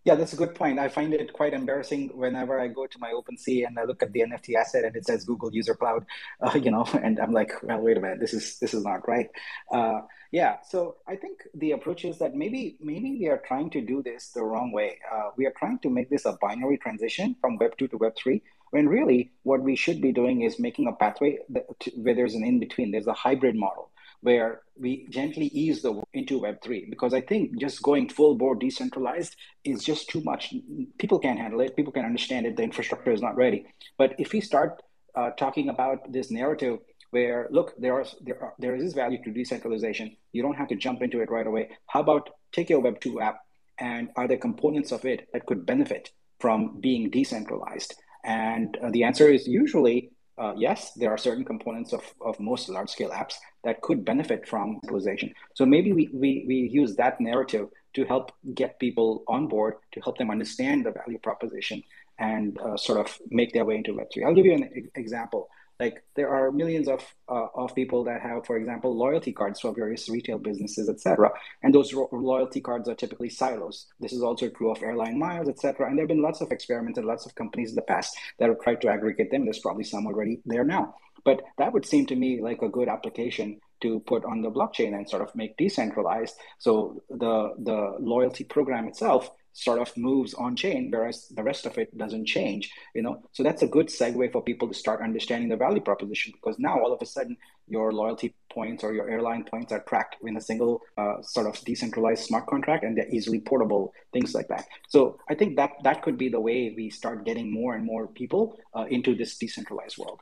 [0.06, 0.80] Yeah, that's a good point.
[0.80, 4.12] I find it quite embarrassing whenever I go to my OpenSea and I look at
[4.12, 6.06] the NFT asset and it says Google User Cloud,
[6.42, 9.08] uh, you know, and I'm like, well, wait a minute, this is this is not
[9.08, 9.30] right.
[9.72, 10.02] Uh,
[10.32, 14.02] yeah, so I think the approach is that maybe maybe we are trying to do
[14.04, 15.00] this the wrong way.
[15.10, 18.14] Uh, we are trying to make this a binary transition from Web two to Web
[18.18, 18.42] three,
[18.72, 21.38] when really what we should be doing is making a pathway
[21.80, 22.92] to, where there's an in between.
[22.92, 23.90] There's a hybrid model
[24.24, 29.36] where we gently ease the into Web3 because I think just going full board decentralized
[29.66, 30.54] is just too much.
[30.98, 33.66] People can't handle it, people can understand it, the infrastructure is not ready.
[33.98, 34.82] But if we start
[35.16, 36.80] uh, talking about this narrative
[37.12, 40.16] where look there are there are there is value to decentralization.
[40.32, 41.70] You don't have to jump into it right away.
[41.86, 43.42] How about take your web 2 app
[43.78, 47.94] and are there components of it that could benefit from being decentralized?
[48.24, 52.70] And uh, the answer is usually uh, yes, there are certain components of, of most
[52.70, 55.34] large scale apps that could benefit from localization.
[55.54, 60.02] So maybe we, we, we use that narrative to help get people on board, to
[60.02, 61.84] help them understand the value proposition
[62.20, 64.26] and uh, sort of make their way into Web3.
[64.26, 65.50] I'll give you an example.
[65.80, 69.74] Like there are millions of uh, of people that have, for example, loyalty cards for
[69.74, 71.32] various retail businesses, etc.
[71.62, 73.88] And those ro- loyalty cards are typically silos.
[74.00, 75.88] This is also true of airline miles, etc.
[75.88, 78.50] And there have been lots of experiments and lots of companies in the past that
[78.50, 79.46] have tried to aggregate them.
[79.46, 80.96] There's probably some already there now.
[81.26, 84.96] But that would seem to me like a good application to put on the blockchain
[84.96, 86.36] and sort of make decentralized.
[86.60, 91.78] So the the loyalty program itself sort of moves on chain, whereas the rest of
[91.78, 92.72] it doesn't change.
[92.94, 96.34] You know, so that's a good segue for people to start understanding the value proposition
[96.34, 97.38] because now all of a sudden
[97.68, 101.60] your loyalty points or your airline points are tracked in a single uh, sort of
[101.64, 106.02] decentralized smart contract and they're easily portable things like that so i think that that
[106.02, 109.98] could be the way we start getting more and more people uh, into this decentralized
[109.98, 110.20] world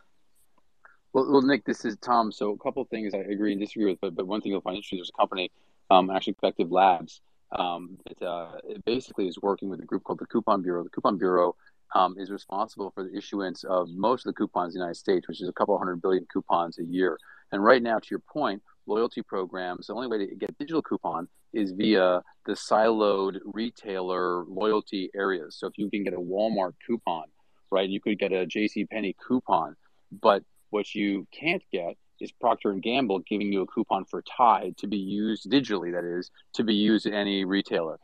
[1.13, 2.31] well, well, Nik, this is Tom.
[2.31, 4.61] So a couple of things I agree and disagree with, but, but one thing you'll
[4.61, 5.51] find interesting, there's a company,
[5.89, 7.19] um, actually Effective Labs,
[7.53, 10.83] um, that uh, it basically is working with a group called the Coupon Bureau.
[10.83, 11.55] The Coupon Bureau
[11.95, 15.27] um, is responsible for the issuance of most of the coupons in the United States,
[15.27, 17.17] which is a couple hundred billion coupons a year.
[17.51, 21.27] And right now, to your point, loyalty programs, the only way to get digital coupon
[21.53, 25.57] is via the siloed retailer loyalty areas.
[25.59, 27.25] So if you can get a Walmart coupon,
[27.71, 28.85] right, you could get a J.C.
[28.85, 29.75] Penney coupon,
[30.21, 34.77] but what you can't get is Procter and Gamble giving you a coupon for Tide
[34.77, 37.99] to be used digitally, that is, to be used at any retailer.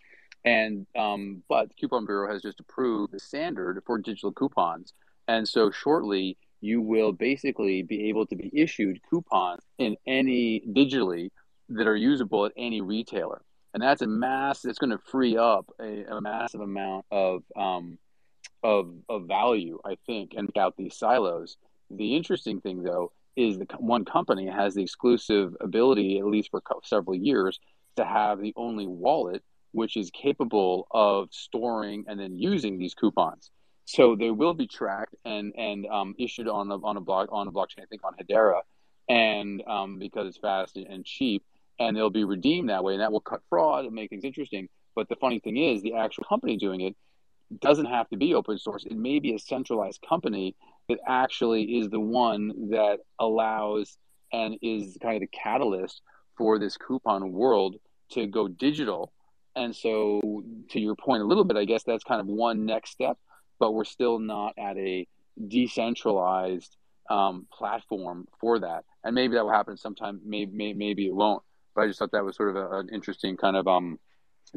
[0.45, 4.93] And um, but the Coupon Bureau has just approved the standard for digital coupons,
[5.27, 11.29] and so shortly you will basically be able to be issued coupons in any digitally
[11.69, 13.41] that are usable at any retailer,
[13.73, 14.61] and that's a mass.
[14.61, 17.97] that's going to free up a, a massive amount of um,
[18.63, 21.57] of of value, I think, and out these silos.
[21.89, 26.61] The interesting thing, though, is the one company has the exclusive ability, at least for
[26.83, 27.59] several years,
[27.95, 33.51] to have the only wallet which is capable of storing and then using these coupons.
[33.85, 37.47] So they will be tracked and and um, issued on a on a block on
[37.47, 37.83] a blockchain.
[37.83, 38.61] I think on Hedera,
[39.07, 41.45] and um, because it's fast and cheap,
[41.79, 44.67] and they'll be redeemed that way, and that will cut fraud and make things interesting.
[44.95, 46.95] But the funny thing is, the actual company doing it
[47.61, 48.83] doesn't have to be open source.
[48.83, 50.55] It may be a centralized company
[50.89, 53.97] that actually is the one that allows
[54.31, 56.01] and is kind of the catalyst
[56.37, 57.75] for this coupon world
[58.11, 59.11] to go digital.
[59.55, 60.21] And so,
[60.69, 63.17] to your point a little bit, I guess that's kind of one next step,
[63.59, 65.07] but we're still not at a
[65.47, 66.75] decentralized
[67.09, 68.85] um, platform for that.
[69.03, 70.21] And maybe that will happen sometime.
[70.23, 71.41] Maybe, maybe, maybe it won't.
[71.75, 73.99] But I just thought that was sort of a, an interesting kind of um,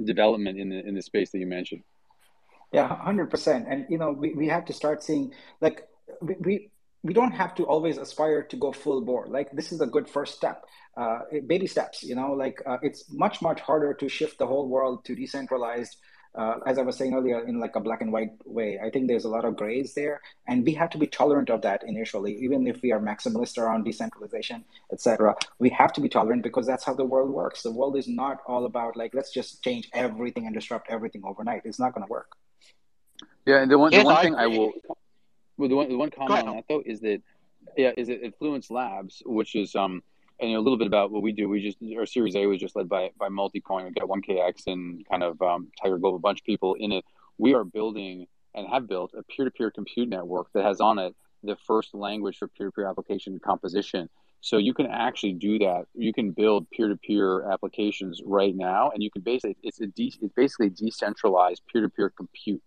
[0.04, 1.82] development in the in the space that you mentioned.
[2.72, 3.66] Yeah, hundred percent.
[3.68, 5.88] And you know, we, we have to start seeing like
[6.20, 6.70] we, we
[7.02, 9.26] we don't have to always aspire to go full bore.
[9.26, 10.64] Like this is a good first step,
[10.96, 12.02] uh, baby steps.
[12.02, 15.96] You know, like uh, it's much much harder to shift the whole world to decentralized.
[16.32, 19.08] Uh, as I was saying earlier, in like a black and white way, I think
[19.08, 22.36] there's a lot of grays there, and we have to be tolerant of that initially.
[22.36, 26.84] Even if we are maximalist around decentralization, etc., we have to be tolerant because that's
[26.84, 27.62] how the world works.
[27.62, 31.62] The world is not all about like let's just change everything and disrupt everything overnight.
[31.64, 32.36] It's not going to work.
[33.44, 34.44] Yeah, and the one, yes, the one I thing agree.
[34.44, 34.72] I will,
[35.60, 37.20] well, the one, the one comment on that though is that,
[37.76, 40.02] yeah, is it Fluence Labs, which is um,
[40.40, 41.48] and you know, a little bit about what we do.
[41.48, 43.84] We just our Series A was just led by by Multicoin.
[43.84, 46.92] We got One KX and kind of um, Tiger Global, a bunch of people in
[46.92, 47.04] it.
[47.38, 51.56] We are building and have built a peer-to-peer compute network that has on it the
[51.66, 54.08] first language for peer-to-peer application composition.
[54.40, 55.84] So you can actually do that.
[55.94, 60.34] You can build peer-to-peer applications right now, and you can basically it's a de- it's
[60.34, 62.62] basically decentralized peer-to-peer compute.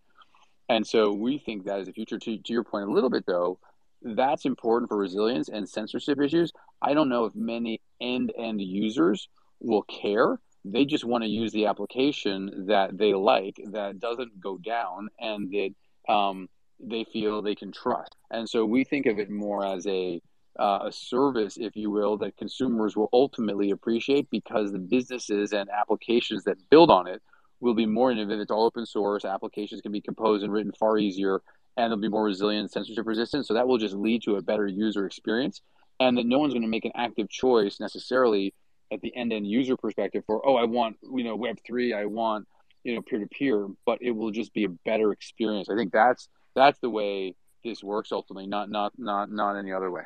[0.74, 2.18] And so we think that is the future.
[2.18, 3.60] To, to your point a little bit, though,
[4.02, 6.52] that's important for resilience and censorship issues.
[6.82, 10.40] I don't know if many end end users will care.
[10.66, 15.52] They just want to use the application that they like, that doesn't go down, and
[15.52, 16.50] that um,
[16.80, 18.16] they feel they can trust.
[18.32, 20.22] And so we think of it more as a
[20.60, 25.70] uh, a service, if you will, that consumers will ultimately appreciate because the businesses and
[25.70, 27.22] applications that build on it
[27.64, 28.42] will be more innovative.
[28.42, 29.26] It's all open source.
[29.26, 31.42] Applications can be composed and written far easier,
[31.78, 33.46] and they'll be more resilient, censorship resistant.
[33.46, 35.62] So that will just lead to a better user experience,
[36.00, 38.54] and that no one's going to make an active choice necessarily
[38.92, 42.06] at the end end user perspective for oh I want you know Web three, I
[42.06, 42.48] want
[42.84, 45.70] you know peer to peer, but it will just be a better experience.
[45.70, 49.90] I think that's that's the way this works ultimately, not not not not any other
[49.90, 50.04] way.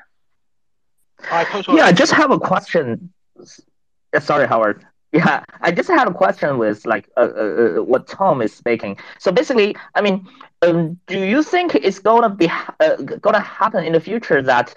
[1.76, 3.12] yeah, I just have a question.
[4.20, 4.86] Sorry, Howard.
[5.14, 8.98] Yeah, I just had a question with like uh, uh, uh, what Tom is speaking.
[9.20, 10.28] So basically, I mean,
[10.62, 12.50] um, do you think it's gonna be
[12.82, 14.76] uh, gonna happen in the future that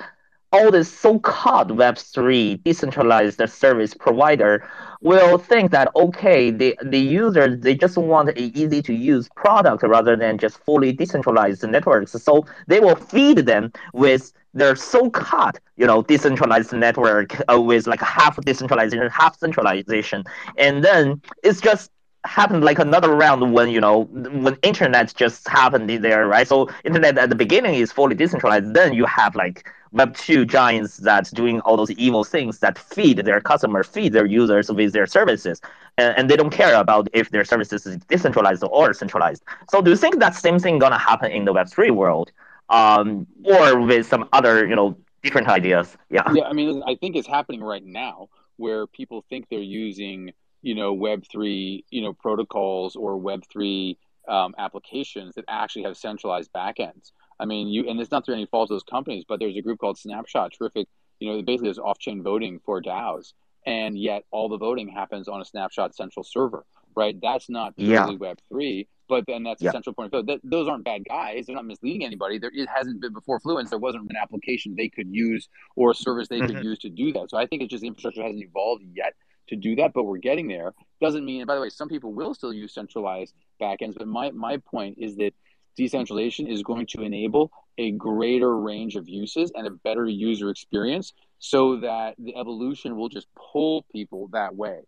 [0.53, 4.69] all this so-called Web3 decentralized service provider
[5.01, 9.83] will think that okay, the the users they just want an easy to use product
[9.83, 12.13] rather than just fully decentralized networks.
[12.13, 18.01] So they will feed them with their so-called you know decentralized network uh, with like
[18.01, 20.25] half decentralization, half centralization,
[20.57, 21.91] and then it's just
[22.25, 24.03] happened like another round when you know
[24.45, 26.47] when internet just happened there right?
[26.47, 28.75] So internet at the beginning is fully decentralized.
[28.75, 33.19] Then you have like web 2 giants that's doing all those evil things that feed
[33.19, 35.61] their customers feed their users with their services.
[35.99, 39.43] And, and they don't care about if their services is decentralized or centralized.
[39.71, 42.33] So do you think that same thing gonna happen in the web 3 world?
[42.69, 45.97] Um, or with some other you know different ideas?
[46.11, 46.31] Yeah.
[46.33, 50.33] Yeah i mean i think it's happening right now where people think they're using
[50.63, 53.99] you know web 3 you know protocols or web 3
[54.29, 58.47] um, applications that actually have centralized backends i mean you and it's not through any
[58.47, 60.89] fault of those companies but there's a group called snapshot terrific
[61.19, 63.33] you know basically there's off-chain voting for daos
[63.67, 66.65] and yet all the voting happens on a snapshot central server
[66.97, 68.09] right that's not yeah.
[68.11, 69.71] web 3 but then that's yeah.
[69.71, 72.69] a central point of that, those aren't bad guys they're not misleading anybody there it
[72.69, 76.39] hasn't been before fluence there wasn't an application they could use or a service they
[76.39, 76.55] mm-hmm.
[76.55, 79.15] could use to do that so i think it's just the infrastructure hasn't evolved yet
[79.51, 80.73] to do that, but we're getting there.
[81.01, 84.57] Doesn't mean, by the way, some people will still use centralized backends, but my, my
[84.57, 85.33] point is that
[85.77, 91.13] decentralization is going to enable a greater range of uses and a better user experience
[91.39, 94.81] so that the evolution will just pull people that way.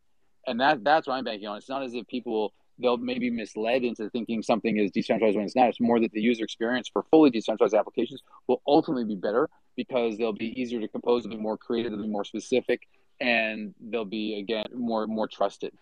[0.47, 1.57] And that that's what I'm banking on.
[1.57, 5.55] It's not as if people they'll maybe misled into thinking something is decentralized when it's
[5.55, 5.69] not.
[5.69, 10.19] It's more that the user experience for fully decentralized applications will ultimately be better because
[10.19, 12.83] they'll be easier to compose, they'll be more creative, they'll be more specific,
[13.21, 15.73] and they'll be again more more trusted.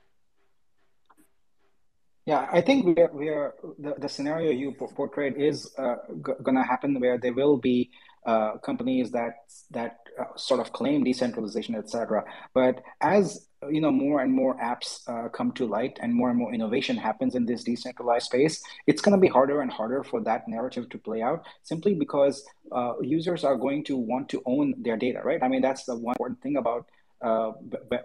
[2.27, 6.33] Yeah, I think we are, we are the, the scenario you portrayed is uh, g-
[6.43, 7.91] going to happen where there will be
[8.27, 9.33] uh, companies that
[9.71, 12.23] that uh, sort of claim decentralization, etc.
[12.53, 16.39] But as you know, more and more apps uh, come to light, and more and
[16.39, 18.63] more innovation happens in this decentralized space.
[18.87, 22.45] It's going to be harder and harder for that narrative to play out, simply because
[22.71, 25.43] uh, users are going to want to own their data, right?
[25.43, 26.87] I mean, that's the one important thing about
[27.23, 27.53] uh,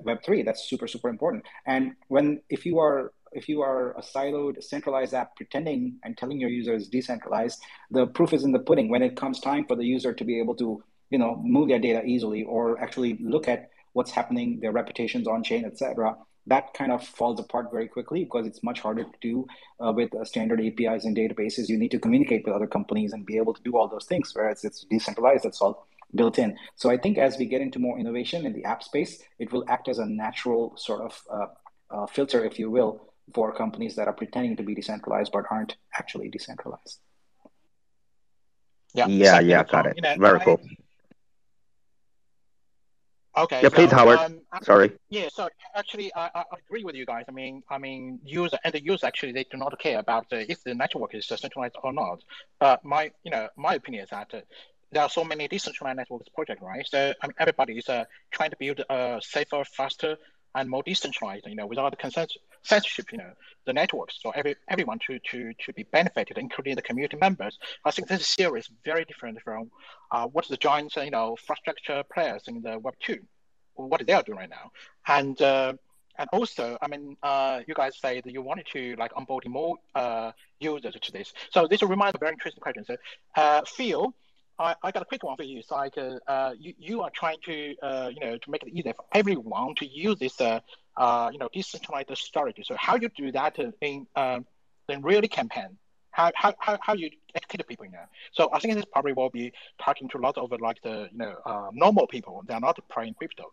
[0.03, 0.43] Web three.
[0.43, 1.45] That's super super important.
[1.65, 6.39] And when if you are if you are a siloed centralized app pretending and telling
[6.39, 7.61] your users decentralized,
[7.91, 8.89] the proof is in the pudding.
[8.89, 11.79] When it comes time for the user to be able to you know move their
[11.79, 16.15] data easily or actually look at what's happening, their reputations on chain, etc.
[16.47, 19.47] That kind of falls apart very quickly because it's much harder to do
[19.79, 21.69] uh, with uh, standard APIs and databases.
[21.69, 24.31] You need to communicate with other companies and be able to do all those things.
[24.33, 26.57] Whereas it's decentralized, that's all built in.
[26.75, 29.65] So I think as we get into more innovation in the app space, it will
[29.67, 31.45] act as a natural sort of uh,
[31.95, 35.75] uh, filter, if you will, for companies that are pretending to be decentralized but aren't
[35.97, 36.99] actually decentralized.
[38.93, 39.97] Yeah, yeah, yeah, got it.
[39.97, 40.61] You know, Very cool.
[43.37, 43.61] Okay.
[43.61, 44.19] Yeah, so, please, Howard.
[44.19, 44.93] Um, Sorry.
[45.09, 45.27] Yeah.
[45.31, 47.25] So actually, I, I agree with you guys.
[47.27, 50.37] I mean, I mean, user and the user actually they do not care about uh,
[50.37, 52.23] if the network is centralized or not.
[52.61, 54.39] Uh, my, you know, my opinion is that uh,
[54.91, 56.85] there are so many decentralized networks project, right?
[56.87, 60.17] So I mean, everybody is uh, trying to build a safer, faster,
[60.55, 62.27] and more decentralized, you know, without the
[62.63, 63.31] censorship, you know,
[63.65, 64.19] the networks.
[64.21, 67.59] So every everyone to to to be benefited, including the community members.
[67.83, 69.69] I think this series is very different from
[70.11, 73.19] uh, what the giant, you know, infrastructure players in the Web two,
[73.75, 74.71] what they are doing right now,
[75.07, 75.39] and.
[75.41, 75.73] Uh,
[76.17, 79.75] and also, I mean, uh, you guys say that you wanted to like onboarding more
[79.95, 80.31] uh,
[80.61, 81.33] users to this.
[81.51, 82.85] So this reminds a very interesting question.
[82.85, 82.95] So,
[83.35, 84.13] uh, Phil,
[84.57, 85.59] I, I got a quick one for you.
[85.59, 88.69] It's like uh, uh, you, you are trying to uh, you know to make it
[88.69, 90.59] easier for everyone to use this uh,
[90.97, 92.57] uh, you know decentralized storage.
[92.63, 94.45] So how you do that in um,
[94.89, 95.77] in really campaign?
[96.11, 98.05] How, how, how, how you educate people now?
[98.31, 99.51] So I think this probably will be
[99.83, 102.43] talking to a lot of like the you know uh, normal people.
[102.47, 103.51] They're not playing crypto.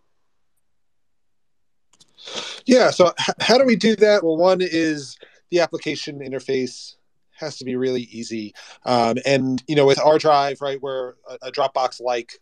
[2.65, 2.91] Yeah.
[2.91, 4.23] So how do we do that?
[4.23, 5.19] Well, one is
[5.51, 6.95] the application interface
[7.35, 8.55] has to be really easy.
[8.85, 12.33] Um, and you know, with ArDrive, right, we're a, a Dropbox like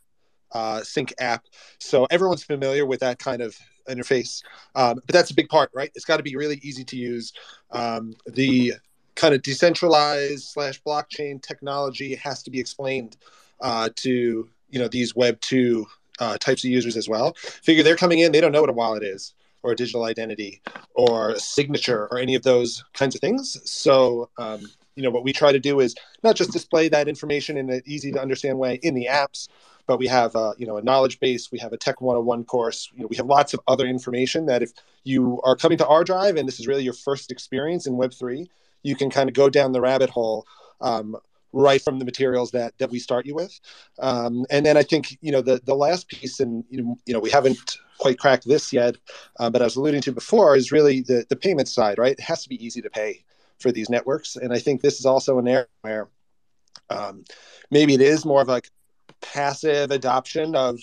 [0.52, 1.44] uh, sync app,
[1.78, 3.56] so everyone's familiar with that kind of
[3.88, 4.42] interface.
[4.74, 5.90] Um, but that's a big part, right?
[5.94, 7.32] It's got to be really easy to use.
[7.70, 8.74] Um, the
[9.14, 13.16] kind of decentralized slash blockchain technology has to be explained
[13.60, 15.86] uh, to you know these Web two
[16.18, 17.34] uh, types of users as well.
[17.34, 20.62] Figure they're coming in, they don't know what a wallet is or a digital identity
[20.94, 23.60] or a signature or any of those kinds of things.
[23.70, 24.60] So um,
[24.96, 27.82] you know what we try to do is not just display that information in an
[27.86, 29.48] easy to understand way in the apps
[29.86, 32.90] but we have uh, you know a knowledge base we have a tech 101 course
[32.94, 34.72] you know we have lots of other information that if
[35.04, 38.46] you are coming to ArDrive and this is really your first experience in web3
[38.82, 40.46] you can kind of go down the rabbit hole
[40.80, 41.16] um,
[41.52, 43.58] right from the materials that that we start you with.
[43.98, 47.30] Um, and then I think you know the the last piece, and you know, we
[47.30, 48.96] haven't quite cracked this yet,
[49.38, 52.12] uh, but I was alluding to before is really the the payment side, right?
[52.12, 53.24] It has to be easy to pay
[53.60, 56.08] for these networks, and I think this is also an area where
[56.88, 57.24] um,
[57.70, 58.70] maybe it is more of like
[59.20, 60.80] passive adoption of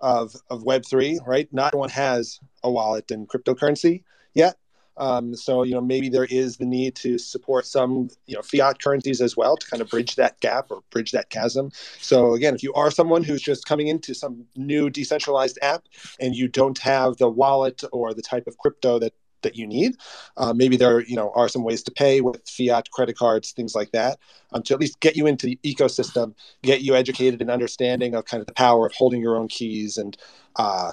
[0.00, 1.48] of of Web three, right?
[1.52, 4.02] Not everyone has a wallet and cryptocurrency
[4.34, 4.56] yet.
[4.98, 8.82] Um, so you know maybe there is the need to support some you know fiat
[8.82, 11.70] currencies as well to kind of bridge that gap or bridge that chasm.
[12.00, 15.84] So again, if you are someone who's just coming into some new decentralized app
[16.18, 19.12] and you don't have the wallet or the type of crypto that
[19.42, 19.96] that you need.
[20.36, 23.74] Uh, maybe there you know are some ways to pay with fiat credit cards, things
[23.74, 24.18] like that,
[24.52, 28.24] um, to at least get you into the ecosystem, get you educated and understanding of
[28.24, 30.16] kind of the power of holding your own keys and
[30.56, 30.92] uh,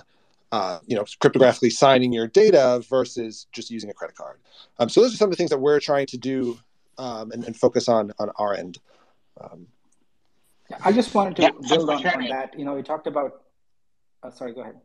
[0.54, 4.38] uh, you know, cryptographically signing your data versus just using a credit card.
[4.78, 6.60] Um, so those are some of the things that we're trying to do
[7.00, 8.78] um, and, and, focus on on our end.
[9.42, 9.66] Um,
[10.84, 12.58] I just wanted to yeah, build on, on, that.
[12.58, 13.42] You know, we talked about.
[14.22, 14.76] Uh, sorry, go ahead.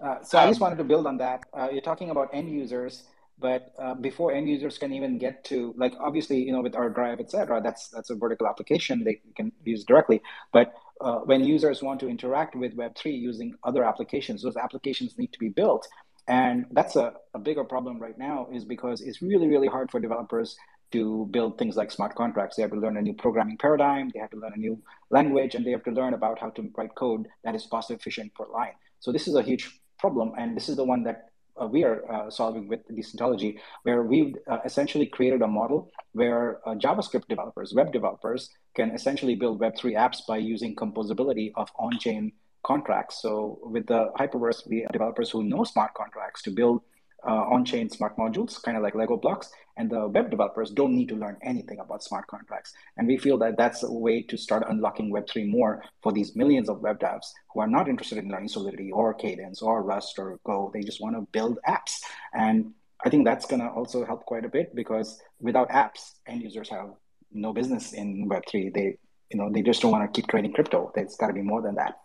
[0.00, 1.44] Uh, so I just um, wanted to build on that.
[1.52, 3.04] Uh, you're talking about end users,
[3.38, 7.20] but uh, before end users can even get to, like, obviously, you know, with ArDrive,
[7.20, 10.22] et cetera, that's that's a vertical application they can use directly.
[10.52, 15.32] But uh, when users want to interact with Web3 using other applications, those applications need
[15.32, 15.86] to be built.
[16.28, 20.00] And that's a, a bigger problem right now is because it's really, really hard for
[20.00, 20.56] developers
[20.92, 22.56] to build things like smart contracts.
[22.56, 25.54] They have to learn a new programming paradigm, they have to learn a new language,
[25.54, 28.46] and they have to learn about how to write code that is cost efficient per
[28.52, 28.74] line.
[29.00, 31.30] So this is a huge problem, and this is the one that
[31.60, 36.60] uh, we are uh, solving with Decentology, where we've uh, essentially created a model where
[36.68, 42.32] uh, JavaScript developers, web developers, can essentially build Web3 apps by using composability of on-chain
[42.62, 43.22] contracts.
[43.22, 46.82] So with the Hyperverse, we developers who know smart contracts to build
[47.26, 51.08] uh, on-chain smart modules, kind of like Lego blocks, and the web developers don't need
[51.08, 52.72] to learn anything about smart contracts.
[52.96, 56.68] And we feel that that's a way to start unlocking Web3 more for these millions
[56.68, 60.38] of web devs who are not interested in learning Solidity or Cadence or Rust or
[60.44, 60.70] Go.
[60.72, 61.98] They just want to build apps.
[62.32, 62.72] And
[63.04, 66.70] I think that's going to also help quite a bit because without apps, end users
[66.70, 66.90] have
[67.32, 68.72] no business in Web3.
[68.72, 68.98] They,
[69.30, 70.92] you know, they just don't want to keep trading crypto.
[70.96, 71.98] It's got to be more than that.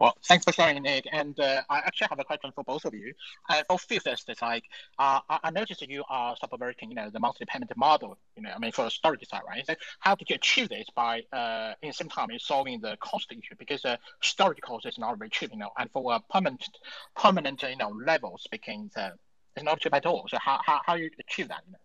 [0.00, 1.06] Well, thanks for sharing, Nik.
[1.12, 3.12] And uh, I actually have a question for both of you.
[3.50, 4.64] Uh, for Phil, it's like
[4.98, 8.16] uh, I noticed that you are subverting, you know, the monthly payment model.
[8.34, 9.64] You know, I mean, for the storage side, right?
[9.66, 13.30] So how did you achieve this by, uh, in the same time, solving the cost
[13.30, 13.54] issue?
[13.58, 16.66] Because uh, storage cost is not very cheap, you know, and for a permanent,
[17.14, 19.10] permanent, you know, level speaking, uh,
[19.54, 20.26] it's not cheap at all.
[20.28, 21.60] So how how how you achieve that?
[21.66, 21.78] You know?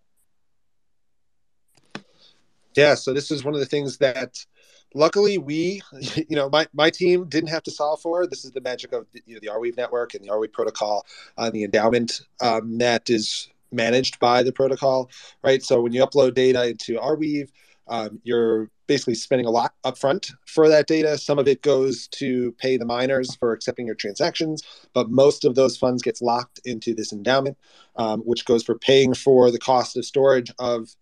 [2.78, 2.96] Yeah.
[2.96, 4.46] So this is one of the things that
[4.96, 5.82] luckily we
[6.16, 9.06] you know my, my team didn't have to solve for this is the magic of
[9.14, 11.06] the, you know, the arweave network and the arweave protocol
[11.38, 15.10] uh, the endowment um, that is managed by the protocol
[15.44, 15.62] right?
[15.62, 17.50] So when you upload data into arweave
[17.88, 21.18] um, you're basically spending a lot upfront for that data.
[21.20, 25.56] Some of it goes to pay the miners for accepting your transactions but most of
[25.56, 27.58] those funds gets locked into this endowment
[27.98, 30.96] um, which goes for paying for the cost of storage of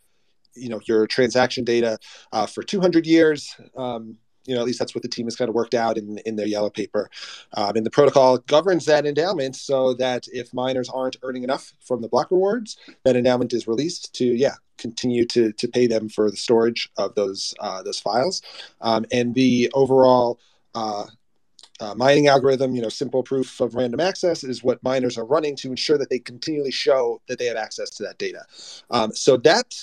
[0.56, 1.98] you know your transaction data
[2.32, 5.50] uh, for 200 years um, you know at least that's what the team has kind
[5.50, 7.10] of worked out in, in their yellow paper
[7.54, 12.02] um, and the protocol governs that endowment so that if miners aren't earning enough from
[12.02, 16.30] the block rewards that endowment is released to yeah continue to, to pay them for
[16.32, 18.42] the storage of those uh, those files
[18.82, 20.40] um, and the overall
[20.76, 21.06] uh,
[21.80, 25.56] uh, mining algorithm, you know, simple proof of random access is what miners are running
[25.56, 28.46] to ensure that they continually show that they have access to that data.
[28.90, 29.76] Um, so that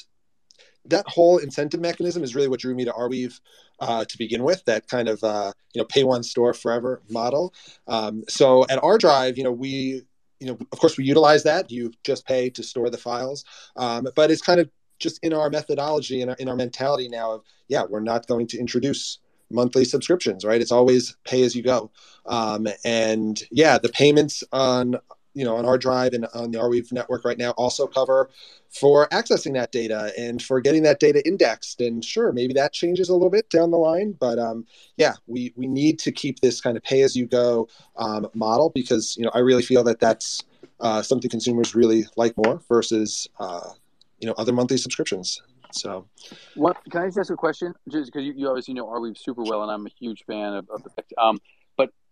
[0.86, 3.40] that whole incentive mechanism is really what drew me to Arweave
[3.80, 4.64] uh, to begin with.
[4.64, 7.54] That kind of uh, you know pay one store forever model.
[7.86, 10.02] Um, so at ArDrive, you know we
[10.40, 11.70] you know of course we utilize that.
[11.70, 13.44] You just pay to store the files,
[13.76, 14.70] um, but it's kind of
[15.00, 18.46] just in our methodology and in, in our mentality now of yeah we're not going
[18.46, 19.18] to introduce
[19.50, 21.90] monthly subscriptions right it's always pay as you go
[22.26, 24.96] um, and yeah the payments on
[25.34, 28.30] you know on ArDrive and on the Arweave network right now also cover
[28.70, 31.80] for accessing that data and for getting that data indexed.
[31.80, 34.66] And sure, maybe that changes a little bit down the line, but um,
[34.96, 38.70] yeah, we we need to keep this kind of pay as you go um, model
[38.70, 40.42] because you know I really feel that that's
[40.80, 43.70] uh, something consumers really like more versus uh,
[44.18, 45.42] you know other monthly subscriptions.
[45.72, 46.06] So,
[46.54, 47.74] what can I just ask a question?
[47.88, 50.68] Just because you, you obviously know Arweave super well, and I'm a huge fan of,
[50.70, 51.20] of the.
[51.20, 51.40] Um,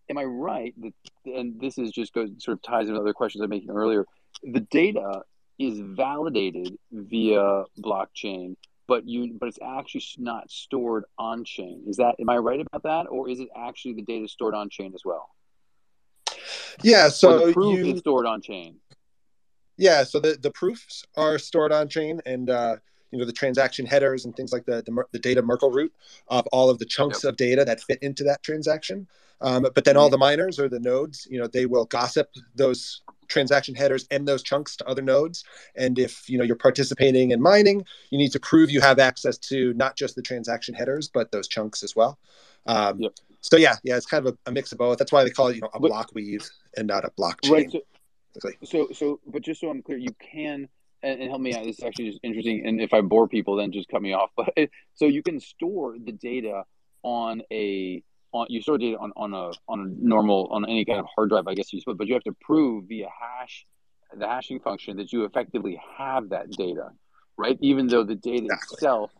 [0.08, 0.92] am I right that,
[1.24, 4.06] and this is just goes sort of ties into other questions I'm making earlier,
[4.42, 5.22] the data
[5.58, 8.56] is validated via blockchain,
[8.86, 11.82] but you but it's actually not stored on chain.
[11.86, 14.70] Is that am I right about that, or is it actually the data stored on
[14.70, 15.28] chain as well?
[16.82, 18.76] Yeah, so or the proof you, is stored on chain.
[19.76, 22.76] Yeah, so the, the proofs are stored on chain, and uh,
[23.10, 25.92] you know the transaction headers and things like the the, the data Merkle root
[26.28, 27.32] of all of the chunks yep.
[27.32, 29.06] of data that fit into that transaction.
[29.40, 33.02] Um, but then all the miners or the nodes, you know, they will gossip those
[33.28, 35.44] transaction headers and those chunks to other nodes.
[35.76, 39.38] And if you know you're participating in mining, you need to prove you have access
[39.38, 42.18] to not just the transaction headers, but those chunks as well.
[42.66, 43.12] Um, yep.
[43.40, 44.98] So yeah, yeah, it's kind of a, a, mix of both.
[44.98, 47.52] That's why they call it you know a but, block weave and not a blockchain.
[47.52, 47.70] Right.
[47.70, 50.68] So, so, so, but just so I'm clear, you can
[51.02, 51.64] and, and help me out.
[51.64, 52.66] This is actually just interesting.
[52.66, 54.30] And if I bore people, then just cut me off.
[54.36, 56.64] But so you can store the data
[57.02, 60.98] on a on you store data on, on a on a normal on any kind
[60.98, 63.66] of hard drive, I guess you but you have to prove via hash
[64.16, 66.90] the hashing function that you effectively have that data,
[67.36, 67.58] right?
[67.60, 68.74] Even though the data exactly.
[68.74, 69.12] itself,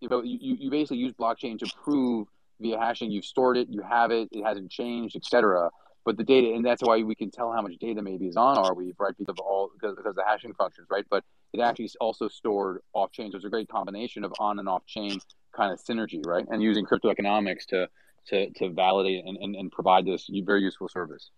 [0.00, 2.26] you, know, you you basically use blockchain to prove
[2.60, 5.70] via hashing you've stored it, you have it, it hasn't changed, etc.
[6.04, 8.56] But the data, and that's why we can tell how much data maybe is on
[8.56, 9.14] Arweave, right?
[9.16, 11.04] Because of all because, because the hashing functions, right?
[11.08, 13.30] But it actually is also stored off chain.
[13.30, 15.20] So it's a great combination of on and off chain
[15.54, 16.44] kind of synergy, right?
[16.48, 17.88] And using crypto economics to
[18.26, 21.30] to, to validate and, and, and provide this very useful service.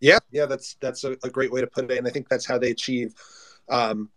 [0.00, 2.46] Yeah, yeah, that's that's a, a, great way to put it, and I think that's
[2.46, 3.14] how they achieve,
[3.68, 4.08] um,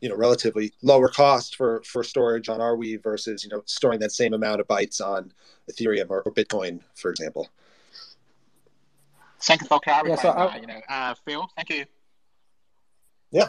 [0.00, 4.12] you know, relatively lower cost for for storage on Arweave versus you know storing that
[4.12, 5.32] same amount of bytes on
[5.70, 7.48] Ethereum or, or Bitcoin, for example.
[9.40, 10.16] Thank you for clarifying.
[10.16, 11.84] Yeah, so I, you know, uh, Phil, thank you.
[13.30, 13.48] Yeah.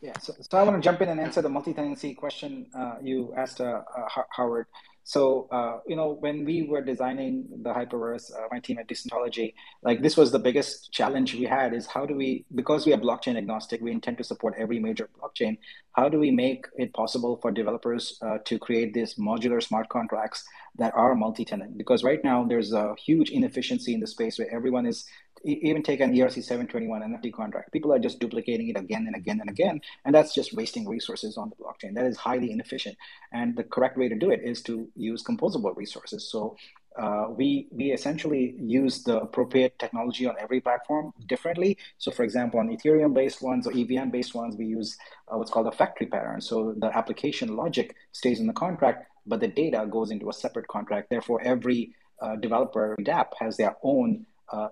[0.00, 3.34] Yeah, so, so I want to jump in and answer the multi-tenancy question uh, you
[3.36, 4.66] asked, uh, uh Howard.
[5.06, 9.54] So, uh, you know, when we were designing the Hyperverse, uh, my team at Decentology,
[9.84, 12.98] like this was the biggest challenge we had is how do we, because we are
[12.98, 15.58] blockchain agnostic, we intend to support every major blockchain.
[15.92, 20.42] How do we make it possible for developers uh, to create these modular smart contracts
[20.74, 21.78] that are multi-tenant?
[21.78, 25.06] Because right now there's a huge inefficiency in the space where everyone is
[25.46, 27.72] even take an ERC 721 NFT contract.
[27.72, 31.36] People are just duplicating it again and again and again, and that's just wasting resources
[31.36, 31.94] on the blockchain.
[31.94, 32.96] That is highly inefficient.
[33.32, 36.28] And the correct way to do it is to use composable resources.
[36.30, 36.56] So
[36.98, 41.76] uh, we we essentially use the appropriate technology on every platform differently.
[41.98, 44.96] So, for example, on Ethereum-based ones or EVM-based ones, we use
[45.28, 46.40] uh, what's called a factory pattern.
[46.40, 50.68] So the application logic stays in the contract, but the data goes into a separate
[50.68, 51.10] contract.
[51.10, 51.92] Therefore, every
[52.22, 54.24] uh, developer DApp has their own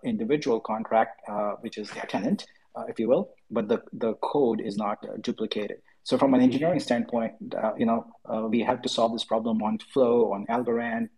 [0.05, 2.47] individual contract, uh, which is their tenant,
[2.77, 5.79] uh, if you will, but the, the code is not duplicated.
[6.03, 7.33] So from an engineering standpoint,
[7.79, 8.07] you know,
[8.51, 11.09] we have to solve this problem on Flow, on Algorand,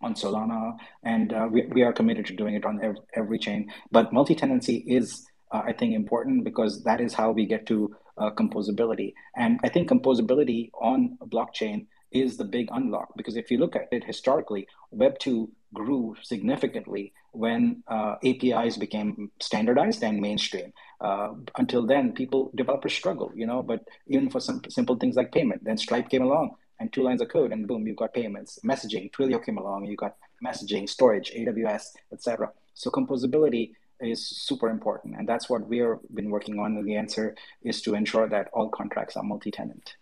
[0.00, 3.72] on Solana, and uh, we, we are committed to doing it on every, every chain.
[3.90, 8.30] But multi-tenancy is, uh, I think, important because that is how we get to uh,
[8.30, 9.14] composability.
[9.36, 13.88] And I think composability on blockchain is the big unlock because if you look at
[13.90, 20.72] it historically, Web two grew significantly when uh, APIs became standardized and mainstream.
[21.00, 23.62] Uh, until then, people developers struggle, you know.
[23.62, 27.20] But even for some simple things like payment, then Stripe came along and two lines
[27.20, 28.58] of code, and boom, you got payments.
[28.64, 32.50] Messaging, Twilio came along, you got messaging, storage, AWS, etc.
[32.74, 36.76] So composability is super important, and that's what we've been working on.
[36.76, 39.96] And the answer is to ensure that all contracts are multi-tenant.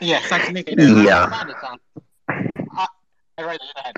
[0.00, 0.68] Yeah, thanks, Nik.
[0.76, 1.44] Yeah.
[2.28, 2.86] Uh,
[3.40, 3.96] right ahead.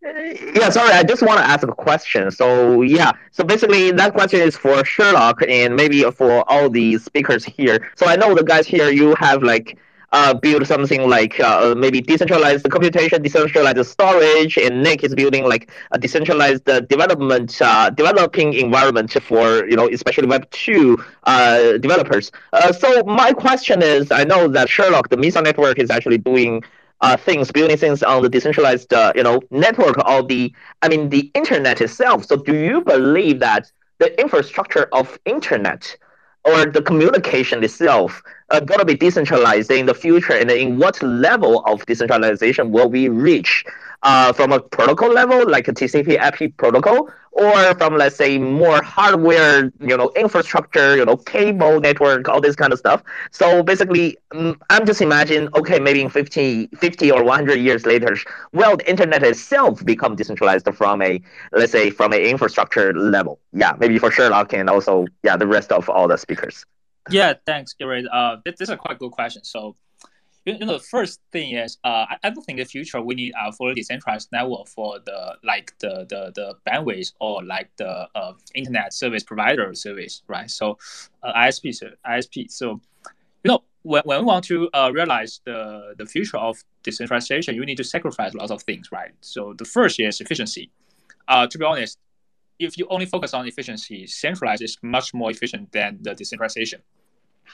[0.00, 2.30] Yeah, sorry, I just want to ask a question.
[2.30, 7.44] So, yeah, so basically that question is for Sherlock and maybe for all the speakers
[7.44, 7.90] here.
[7.96, 9.76] So, I know the guys here, you have like
[10.12, 15.70] uh, build something like uh, maybe decentralized computation, decentralized storage, and Nik is building like
[15.90, 22.30] a decentralized uh, development, uh, developing environment for you know especially Web two uh, developers.
[22.52, 26.62] Uh, so my question is, I know that Sherlock, the Meson network, is actually doing
[27.00, 31.08] uh, things, building things on the decentralized, uh, you know, network or the, I mean,
[31.10, 32.24] the internet itself.
[32.26, 35.96] So, do you believe that the infrastructure of internet
[36.44, 41.02] or the communication itself are going to be decentralized in the future, and in what
[41.02, 43.64] level of decentralization will we reach?
[44.02, 49.72] Uh, from a protocol level, like a TCP/IP protocol, or from let's say more hardware,
[49.80, 53.02] you know, infrastructure, you know, cable network, all this kind of stuff.
[53.30, 58.16] So basically, um, I'm just imagining, okay, maybe in 50, 50 or 100 years later,
[58.52, 61.20] well, the internet itself become decentralized from a,
[61.52, 63.40] let's say, from an infrastructure level.
[63.52, 66.64] Yeah, maybe for Sherlock and also, yeah, the rest of all the speakers.
[67.10, 68.06] Yeah, thanks, Gary.
[68.12, 69.44] Uh, this is a quite good question.
[69.44, 69.76] So
[70.52, 73.14] you know, the first thing is, uh, I, I don't think in the future we
[73.14, 78.08] need a fully decentralized network for the like the the, the bandwidth or like the
[78.14, 80.50] uh, internet service provider service, right?
[80.50, 80.78] So,
[81.22, 82.50] uh, ISP, so ISP.
[82.50, 82.80] So,
[83.44, 87.64] you know, when, when we want to uh, realize the the future of decentralization, you
[87.64, 89.12] need to sacrifice lots of things, right?
[89.20, 90.70] So the first is efficiency.
[91.26, 91.98] Uh, to be honest,
[92.58, 96.80] if you only focus on efficiency, centralized is much more efficient than the decentralization.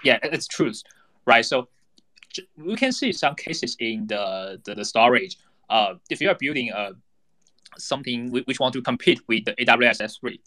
[0.03, 0.83] Yeah, it's truth,
[1.27, 1.45] right?
[1.45, 1.69] So
[2.57, 5.39] we can see some cases in the the, the storage.
[5.69, 6.93] Uh, if you are building a
[7.79, 10.39] something which want to compete with the AWS S3,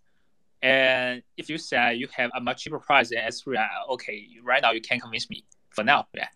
[0.61, 4.61] and if you say you have a much cheaper price than S3, uh, okay, right
[4.61, 6.27] now you can convince me for now, yeah.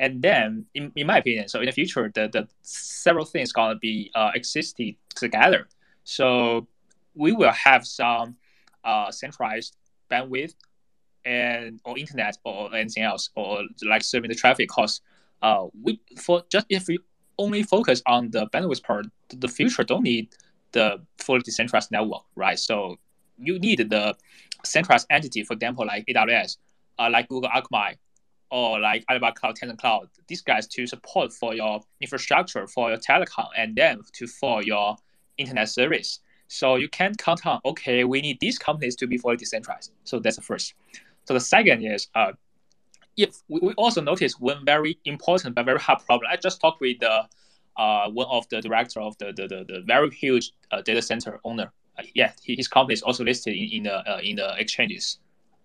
[0.00, 3.74] And then, in, in my opinion, so in the future, the, the several things gonna
[3.76, 5.68] be uh, existing together.
[6.04, 6.68] So
[7.14, 8.36] we will have some
[8.84, 9.76] uh, centralized
[10.10, 10.54] bandwidth
[11.24, 15.00] and or internet or anything else or like serving the traffic costs.
[15.42, 16.98] Uh, we for just if we
[17.38, 20.28] only focus on the bandwidth part, the future don't need
[20.72, 22.58] the fully decentralized network, right?
[22.58, 22.96] So
[23.38, 24.16] you need the
[24.64, 26.56] centralized entity, for example, like AWS,
[26.98, 27.96] uh, like Google Akamai,
[28.50, 30.08] or like Alibaba Cloud, Tencent Cloud.
[30.26, 34.96] These guys to support for your infrastructure, for your telecom, and then to for your
[35.36, 36.20] internet service.
[36.48, 39.92] So you can't count on, okay, we need these companies to be fully decentralized.
[40.04, 40.74] So that's the first.
[41.28, 42.32] So the second is, uh,
[43.18, 46.30] if we, we also noticed one very important but very hard problem.
[46.32, 47.28] I just talked with the
[47.76, 51.38] uh, one of the director of the the, the, the very huge uh, data center
[51.44, 51.70] owner.
[51.98, 55.18] Uh, yeah, his company is also listed in, in the uh, in the exchanges,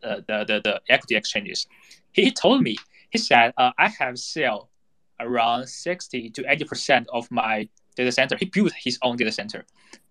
[0.03, 1.65] uh, the, the the equity exchanges.
[2.11, 2.75] He told me
[3.11, 4.69] he said uh, I have sell
[5.21, 8.35] around sixty to eighty percent of my data center.
[8.35, 9.63] He built his own data center,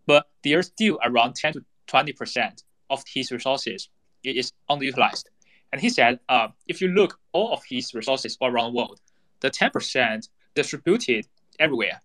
[0.06, 3.90] but there's still around 10 to 20% of his resources
[4.24, 5.24] is underutilized.
[5.72, 9.00] And he said, uh, if you look all of his resources all around the world,
[9.40, 11.26] the 10% distributed
[11.58, 12.00] everywhere.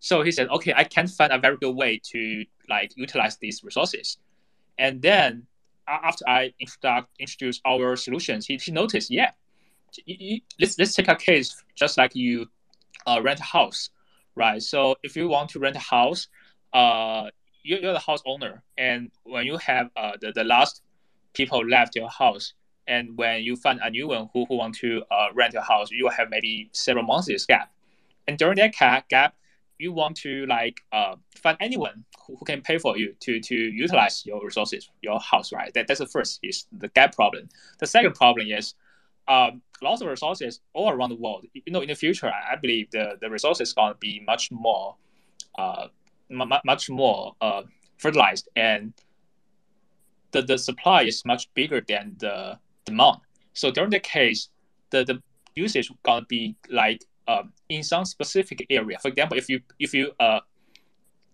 [0.00, 3.64] So he said, okay, I can't find a very good way to like utilize these
[3.64, 4.18] resources.
[4.78, 5.46] And then
[5.88, 6.52] after I
[7.18, 9.32] introduced our solutions, he, he noticed, yeah,
[10.60, 12.46] let's let's take a case just like you
[13.06, 13.90] uh, rent a house,
[14.34, 14.62] right?
[14.62, 16.28] So if you want to rent a house,
[16.72, 17.30] uh,
[17.62, 20.82] you're, you're the house owner, and when you have uh, the, the last
[21.32, 22.52] people left your house,
[22.88, 25.90] and when you find a new one who, who want to uh, rent a house,
[25.90, 27.70] you have maybe several months gap,
[28.26, 28.74] and during that
[29.08, 29.34] gap,
[29.78, 33.54] you want to like uh, find anyone who, who can pay for you to to
[33.54, 35.72] utilize your resources, your house, right?
[35.74, 37.48] That, that's the first is the gap problem.
[37.78, 38.74] The second problem is
[39.28, 41.46] um, lots of resources all around the world.
[41.52, 44.96] You know, in the future, I believe the, the resources going to be much more
[45.56, 45.88] uh,
[46.30, 47.62] much more uh,
[47.98, 48.92] fertilized and
[50.30, 52.58] the, the supply is much bigger than the
[52.90, 53.18] demand.
[53.52, 54.48] So during the case,
[54.90, 55.22] the, the
[55.54, 58.98] usage gonna be like um, in some specific area.
[58.98, 60.40] For example, if you if you uh,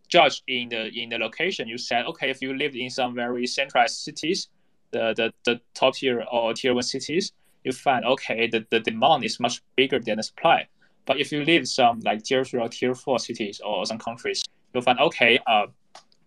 [0.09, 3.46] judge in the in the location, you said okay, if you live in some very
[3.46, 4.48] centralized cities,
[4.90, 7.32] the the, the top tier or tier one cities,
[7.64, 10.66] you find okay, the, the demand is much bigger than the supply.
[11.07, 14.42] But if you live some like tier three or tier four cities or some countries,
[14.72, 15.66] you'll find okay, uh,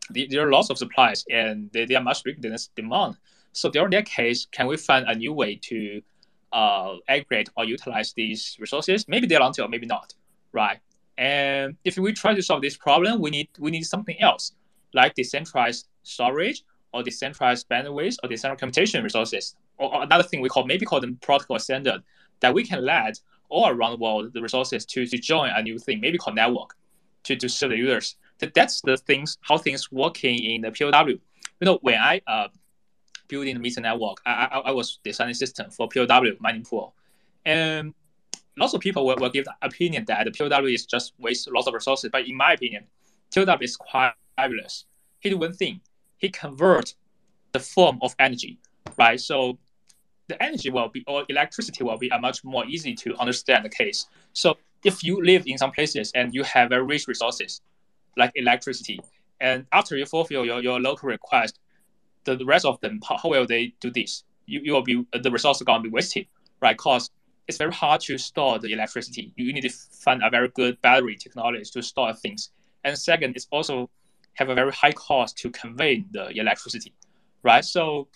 [0.10, 3.18] there are lots of supplies and they, they are much bigger than the demand.
[3.58, 6.02] So during that case, can we find a new way to
[6.54, 9.08] uh, aggregate or utilize these resources?
[9.08, 10.14] Maybe they're long tail, maybe not,
[10.52, 10.78] right?
[11.18, 14.54] And if we try to solve this problem, we need we need something else,
[14.94, 20.50] like decentralized storage or decentralized bandwidth or decentralized computation resources, or, or another thing we
[20.50, 22.04] call maybe call them protocol standard
[22.42, 25.80] that we can let all around the world the resources to, to join a new
[25.80, 26.76] thing, maybe called network,
[27.24, 28.18] to, to serve the users
[28.54, 31.08] that's the things how things working in the POW.
[31.08, 31.20] You
[31.62, 32.50] know, when I uh,
[33.28, 36.94] building the meter network, I, I, I was designing system for POW mining pool,
[37.46, 37.94] and
[38.58, 41.68] lots of people will, will give the opinion that the POW is just waste lots
[41.68, 42.10] of resources.
[42.12, 42.86] But in my opinion,
[43.34, 44.86] POW is quite fabulous.
[45.20, 45.82] He do one thing,
[46.18, 46.94] he convert
[47.52, 48.60] the form of energy,
[48.98, 49.20] right?
[49.20, 49.58] So
[50.28, 53.70] the energy will be or electricity will be a much more easy to understand the
[53.70, 54.08] case.
[54.34, 57.62] So if you live in some places and you have very rich resources,
[58.18, 59.00] like electricity.
[59.40, 61.60] And after you fulfill your, your local request,
[62.36, 64.24] the, rest of them, how, how will they do this?
[64.46, 66.28] You, you will be the resource going to be wasted,
[66.62, 66.76] right?
[66.76, 67.10] Because
[67.48, 69.34] it's very hard to store the electricity.
[69.36, 72.52] You need to find a very good battery technology to store things.
[72.84, 73.90] And second, it's also
[74.34, 76.94] have a very high cost to convey the electricity,
[77.44, 77.64] right?
[77.66, 78.08] So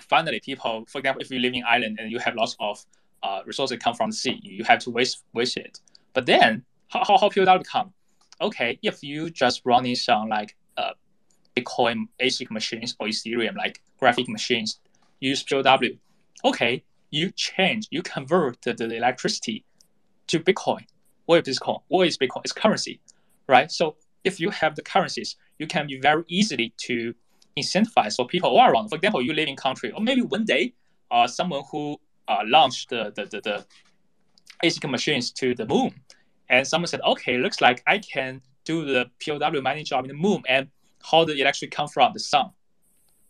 [0.00, 2.84] finally, people, for example, if you live in island and you have lots of
[3.22, 5.80] uh, resources come from the sea, you have to waste waste it.
[6.12, 7.92] But then, how how, how POW become?
[8.40, 10.63] okay, if you just running some like uh,
[11.56, 14.80] Bitcoin ASIC machines or Ethereum like graphic machines,
[15.20, 15.78] use POW,
[16.44, 19.64] okay, you change, you convert the, the electricity
[20.26, 20.84] to Bitcoin.
[21.26, 21.80] What is Bitcoin?
[21.88, 22.42] What is Bitcoin?
[22.44, 23.00] It's currency,
[23.46, 23.70] right?
[23.70, 27.14] So if you have the currencies, you can be very easily to
[27.56, 28.88] incentivize for people all around.
[28.88, 30.74] For example, you live in country, or maybe one day,
[31.10, 33.66] uh, someone who uh, launched the, the, the, the
[34.64, 35.94] ASIC machines to the moon,
[36.48, 40.14] and someone said, okay, looks like I can do the POW mining job in the
[40.14, 40.68] moon and
[41.10, 42.50] how the electricity come from the sun.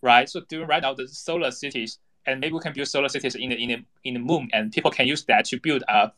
[0.03, 0.29] right?
[0.29, 3.51] So doing right now the solar cities, and maybe we can build solar cities in
[3.51, 6.12] the in the in the moon, and people can use that to build a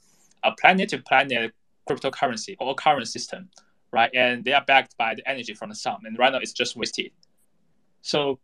[0.44, 1.54] a planet to planet
[1.88, 3.50] cryptocurrency or current system,
[3.92, 4.10] right?
[4.14, 6.76] And they are backed by the energy from the sun, and right now it's just
[6.76, 7.12] wasted.
[8.02, 8.40] So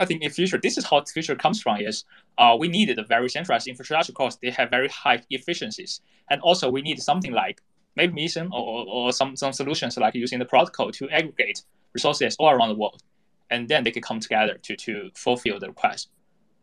[0.00, 2.04] I think in future, this is how the future comes from is
[2.38, 6.00] uh, we needed a very centralized infrastructure because they have very high efficiencies.
[6.30, 7.62] And also we need something like
[7.96, 11.62] maybe Meson or, or some, some solutions like using the protocol to aggregate
[11.94, 13.02] resources all around the world.
[13.50, 16.08] And then they can come together to, to fulfill the request.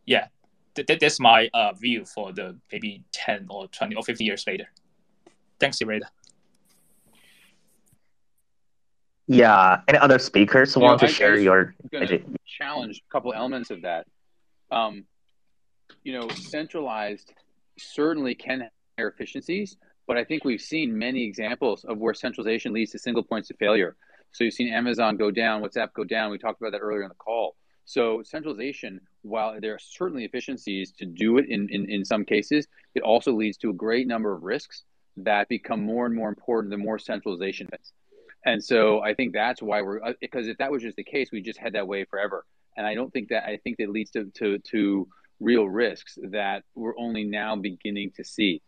[0.05, 0.27] Yeah,
[0.75, 4.65] th- that's my uh, view for the maybe 10 or 20 or 50 years later.
[5.59, 6.07] Thanks, Ireda.
[9.27, 9.82] Yeah.
[9.88, 11.75] Any other speakers you want know, to I, share your
[12.47, 14.07] challenge a couple elements of that?
[14.71, 15.05] Um,
[16.03, 17.34] you know, centralized
[17.77, 19.77] certainly can have efficiencies,
[20.07, 23.57] but I think we've seen many examples of where centralization leads to single points of
[23.57, 23.95] failure.
[24.32, 26.32] So you've seen Amazon go down, WhatsApp go down.
[26.32, 27.55] We talked about that earlier in the call.
[27.86, 32.67] So centralization, while there are certainly efficiencies to do it in, in, in some cases,
[32.93, 34.84] it also leads to a great number of risks
[35.17, 37.91] that become more and more important the more centralization is.
[38.45, 41.30] And so I think that's why we're uh, because if that was just the case,
[41.32, 42.45] we just head that way forever.
[42.77, 45.07] And I don't think that I think that leads to to, to
[45.39, 48.61] real risks that we're only now beginning to see.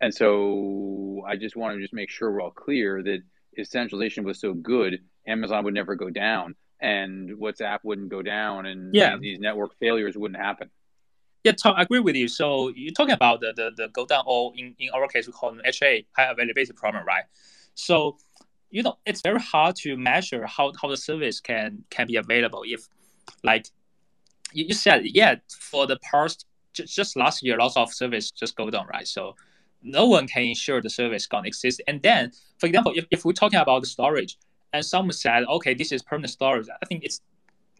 [0.00, 3.20] And so I just want to just make sure we're all clear that
[3.58, 8.66] if centralization was so good, Amazon would never go down and WhatsApp wouldn't go down
[8.66, 9.16] and yeah.
[9.18, 10.70] these network failures wouldn't happen.
[11.44, 12.28] Yeah, Tom, I agree with you.
[12.28, 15.32] So you're talking about the, the, the go down or in, in our case we
[15.32, 17.24] call them HA, high availability problem, right?
[17.74, 18.16] So
[18.70, 22.62] you know it's very hard to measure how, how the service can can be available
[22.66, 22.88] if
[23.42, 23.66] like
[24.52, 28.56] you, you said yeah for the past just, just last year lots of service just
[28.56, 29.34] go down right so
[29.82, 31.80] no one can ensure the service gonna exist.
[31.86, 34.36] And then for example if, if we're talking about the storage
[34.72, 37.22] and someone said okay this is permanent storage i think it's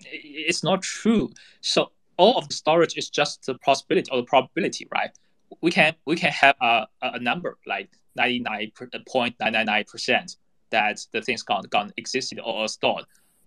[0.01, 1.31] it's not true.
[1.61, 5.11] So all of the storage is just the possibility or the probability right?
[5.61, 10.37] We can we can have a, a number like 99.999 percent
[10.71, 13.05] that the things gone gone existed or stored.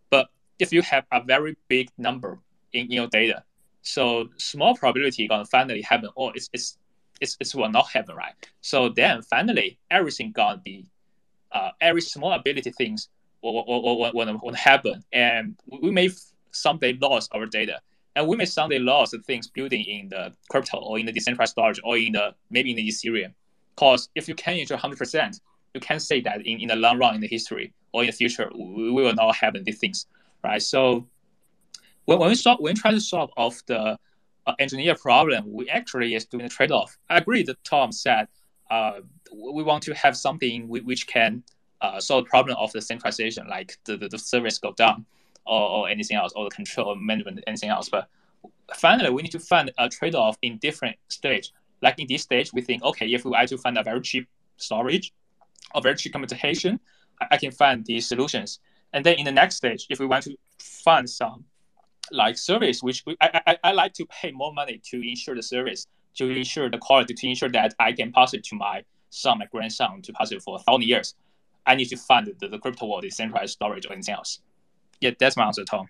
[0.09, 0.29] But
[0.59, 2.39] if you have a very big number
[2.73, 3.43] in, in your data,
[3.81, 6.77] so small probability gonna finally happen, or it's it's
[7.22, 8.34] it's, it's will not happen, right?
[8.61, 10.88] So then finally everything gonna be
[11.51, 13.09] uh, every small ability things
[13.41, 16.09] will, will, will, will, will happen, and we may
[16.51, 17.80] someday lose our data,
[18.15, 21.51] and we may someday lose the things building in the crypto or in the decentralized
[21.51, 23.34] storage or in the maybe in the Ethereum.
[23.76, 25.39] Because if you can ensure 100%,
[25.74, 28.13] you can say that in, in the long run in the history or in the
[28.13, 30.05] future we, we will not have these things
[30.43, 31.07] right so
[32.05, 33.97] when, when we solve when we try to solve of the
[34.47, 36.97] uh, engineer problem we actually is doing a trade-off.
[37.09, 38.27] I agree that tom said
[38.69, 39.01] uh,
[39.33, 41.43] we want to have something which can
[41.81, 45.05] uh, solve the problem of the centralization like the, the, the service go down
[45.45, 47.89] or, or anything else or the control management anything else.
[47.89, 48.07] But
[48.75, 51.51] finally we need to find a trade-off in different stage.
[51.81, 54.27] Like in this stage we think okay if we want to find a very cheap
[54.57, 55.13] storage
[55.73, 56.79] of cheap computation,
[57.29, 58.59] I can find these solutions.
[58.93, 61.45] And then in the next stage, if we want to find some
[62.11, 65.87] like service, which I, I, I like to pay more money to ensure the service,
[66.15, 69.45] to ensure the quality, to ensure that I can pass it to my son, my
[69.45, 71.15] grandson, to pass it for a thousand years.
[71.65, 74.39] I need to fund the, the crypto world, decentralized storage, or anything else.
[74.99, 75.89] Yeah, that's my answer, Tom.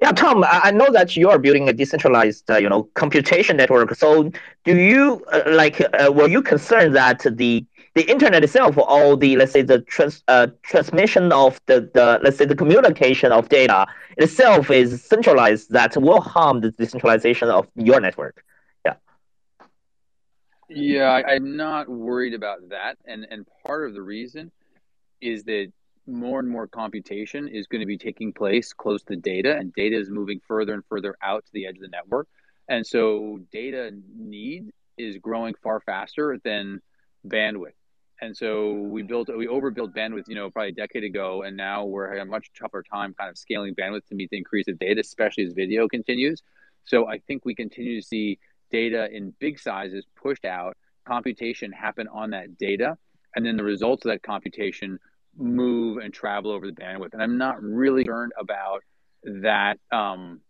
[0.00, 3.94] Yeah, Tom, I know that you are building a decentralized, uh, you know, computation network.
[3.96, 4.30] So,
[4.64, 5.80] do you uh, like?
[5.80, 10.22] Uh, were you concerned that the the internet itself, or the let's say the trans,
[10.28, 13.86] uh, transmission of the, the let's say the communication of data
[14.16, 18.44] itself is centralized, that will harm the decentralization of your network?
[18.84, 18.94] Yeah.
[20.68, 24.52] Yeah, I, I'm not worried about that, and and part of the reason
[25.20, 25.72] is that
[26.08, 29.96] more and more computation is going to be taking place close to data, and data
[29.96, 32.26] is moving further and further out to the edge of the network.
[32.68, 36.80] And so data need is growing far faster than
[37.26, 37.72] bandwidth.
[38.20, 41.84] And so we built, we overbuilt bandwidth, you know, probably a decade ago, and now
[41.84, 44.78] we're having a much tougher time kind of scaling bandwidth to meet the increase of
[44.78, 46.42] data, especially as video continues.
[46.84, 48.38] So I think we continue to see
[48.70, 50.76] data in big sizes pushed out,
[51.06, 52.98] computation happen on that data,
[53.36, 54.98] and then the results of that computation
[55.38, 57.12] move and travel over the bandwidth.
[57.12, 58.82] And I'm not really concerned about
[59.24, 60.40] that um,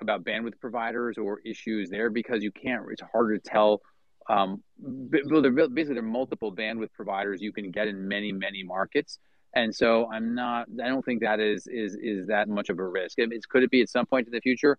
[0.00, 2.84] about bandwidth providers or issues there because you can't.
[2.90, 3.80] It's harder to tell.
[4.28, 4.62] Um,
[5.10, 9.18] basically, there are multiple bandwidth providers you can get in many many markets,
[9.54, 10.68] and so I'm not.
[10.82, 13.18] I don't think that is is is that much of a risk.
[13.18, 14.78] It, could it be at some point in the future?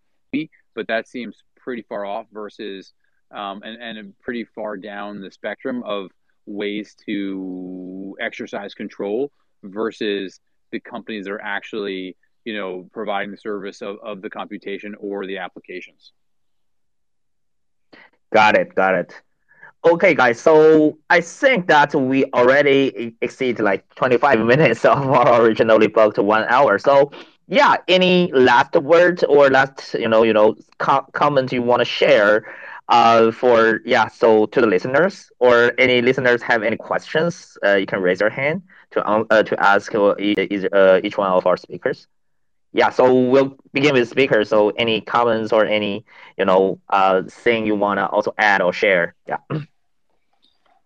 [0.76, 2.94] But that seems pretty far off versus
[3.32, 6.12] um, and and pretty far down the spectrum of
[6.46, 9.32] ways to exercise control
[9.64, 10.40] versus
[10.72, 12.16] the companies that are actually
[12.46, 16.14] you know, providing the service of, of the computation or the applications.
[18.34, 18.74] Got it.
[18.74, 19.22] Got it.
[19.86, 20.40] Okay, guys.
[20.40, 26.46] So I think that we already exceed like 25 minutes of our originally booked one
[26.50, 26.78] hour.
[26.80, 27.12] So
[27.48, 31.86] yeah, any last words or last you know you know co- comment you want to
[31.86, 32.54] share
[32.90, 37.86] uh, for yeah so to the listeners or any listeners have any questions uh, you
[37.88, 38.62] can raise your hand
[38.92, 42.08] to um, uh, to ask uh, each, uh, each one of our speakers.
[42.74, 44.50] Yeah so we'll begin with speakers.
[44.50, 46.06] So any comments or any
[46.38, 49.16] you know uh thing you want to also add or share?
[49.28, 49.38] Yeah.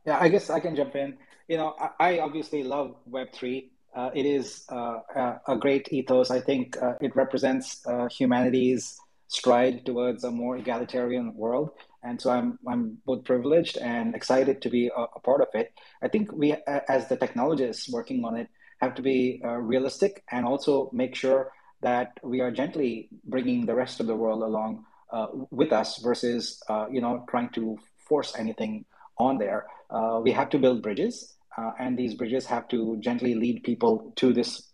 [0.06, 1.18] Yeah i guess i can jump in.
[1.48, 5.00] You know i, I obviously love web3 uh, it is uh,
[5.48, 6.32] a great ethos.
[6.32, 11.72] I think uh, it represents uh, humanity's stride towards a more egalitarian world
[12.04, 15.74] and so i'm i'm both privileged and excited to be a, a part of it
[16.02, 16.56] i think we
[16.88, 18.48] as the technologists working on it
[18.82, 21.52] have to be uh, realistic and also make sure
[21.82, 26.62] that we are gently bringing the rest of the world along uh, with us versus
[26.70, 28.84] uh, you know trying to force anything
[29.18, 29.68] on there.
[29.90, 34.12] Uh, we have to build bridges, uh, and these bridges have to gently lead people
[34.16, 34.72] to this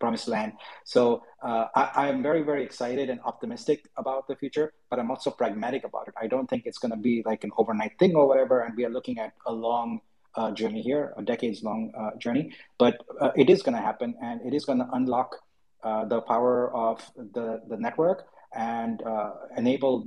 [0.00, 0.54] promised land.
[0.84, 5.30] So uh, I, am very very excited and optimistic about the future, but I'm also
[5.30, 6.14] pragmatic about it.
[6.20, 8.84] I don't think it's going to be like an overnight thing or whatever, and we
[8.84, 10.00] are looking at a long.
[10.36, 12.94] Uh, journey here, a decades long journey, but
[13.34, 15.34] it is going to happen and it is going to unlock
[15.82, 20.06] uh, the power of the, the network and uh, enable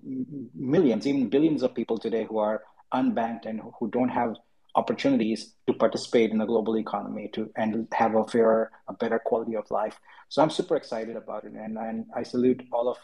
[0.53, 2.61] millions, even billions of people today who are
[2.94, 4.36] unbanked and who don't have
[4.76, 9.56] opportunities to participate in the global economy to and have a fairer, a better quality
[9.56, 10.00] of life.
[10.30, 12.98] So I'm super excited about it, and, and I salute all of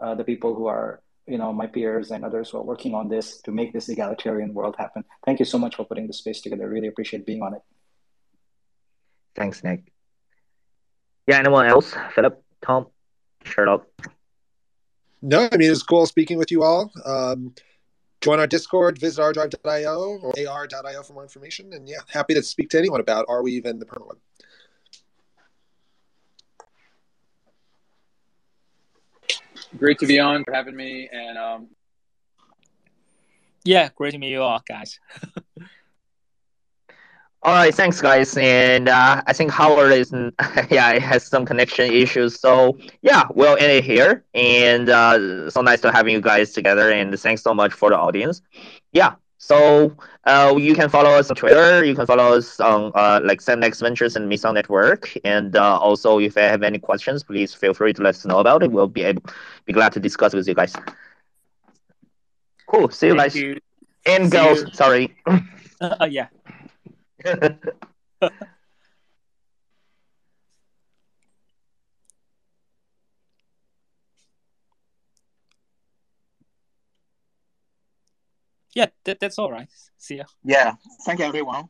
[0.00, 3.08] uh, the people who are, you know, my peers and others who are working on
[3.08, 5.04] this to make this egalitarian world happen.
[5.24, 6.64] Thank you so much for putting the space together.
[6.64, 7.62] I really appreciate being on it.
[9.34, 9.92] Thanks, Nik.
[11.26, 11.92] Yeah, anyone else?
[12.14, 12.86] Philip, Tom,
[13.44, 13.86] Sherlock.
[15.22, 16.92] No, I mean it's cool speaking with you all.
[17.04, 17.54] Um,
[18.26, 21.72] join our Discord, visit ardrive.io or ar.io for more information.
[21.72, 24.16] And yeah, happy to speak to anyone about Arweave and the permaweb.
[29.78, 31.08] Great to be on for having me.
[31.12, 31.68] And um...
[33.64, 34.98] yeah, great to meet you all, guys.
[37.46, 38.36] All right, thanks, guys.
[38.36, 40.10] And uh, I think Howard is,
[40.68, 42.40] yeah, it has some connection issues.
[42.40, 44.24] So yeah, we'll end it here.
[44.34, 46.90] And uh, so nice to having you guys together.
[46.90, 48.42] And thanks so much for the audience.
[48.90, 49.14] Yeah.
[49.38, 51.84] So uh, you can follow us on Twitter.
[51.84, 55.16] You can follow us on uh, like SevenX Ventures and Meson Network.
[55.24, 58.40] And uh, also, if you have any questions, please feel free to let us know
[58.40, 58.72] about it.
[58.72, 59.22] We'll be able,
[59.66, 60.74] be glad to discuss with you guys.
[62.66, 62.90] Cool.
[62.90, 63.36] See you Thank guys.
[63.36, 63.60] You.
[64.04, 64.62] And See girls.
[64.62, 64.72] you.
[64.72, 65.16] Sorry.
[65.80, 66.26] Uh, yeah.
[78.74, 79.68] yeah, that, that's all right.
[79.98, 80.24] See ya.
[80.44, 80.74] Yeah.
[81.04, 81.68] Thank you, everyone.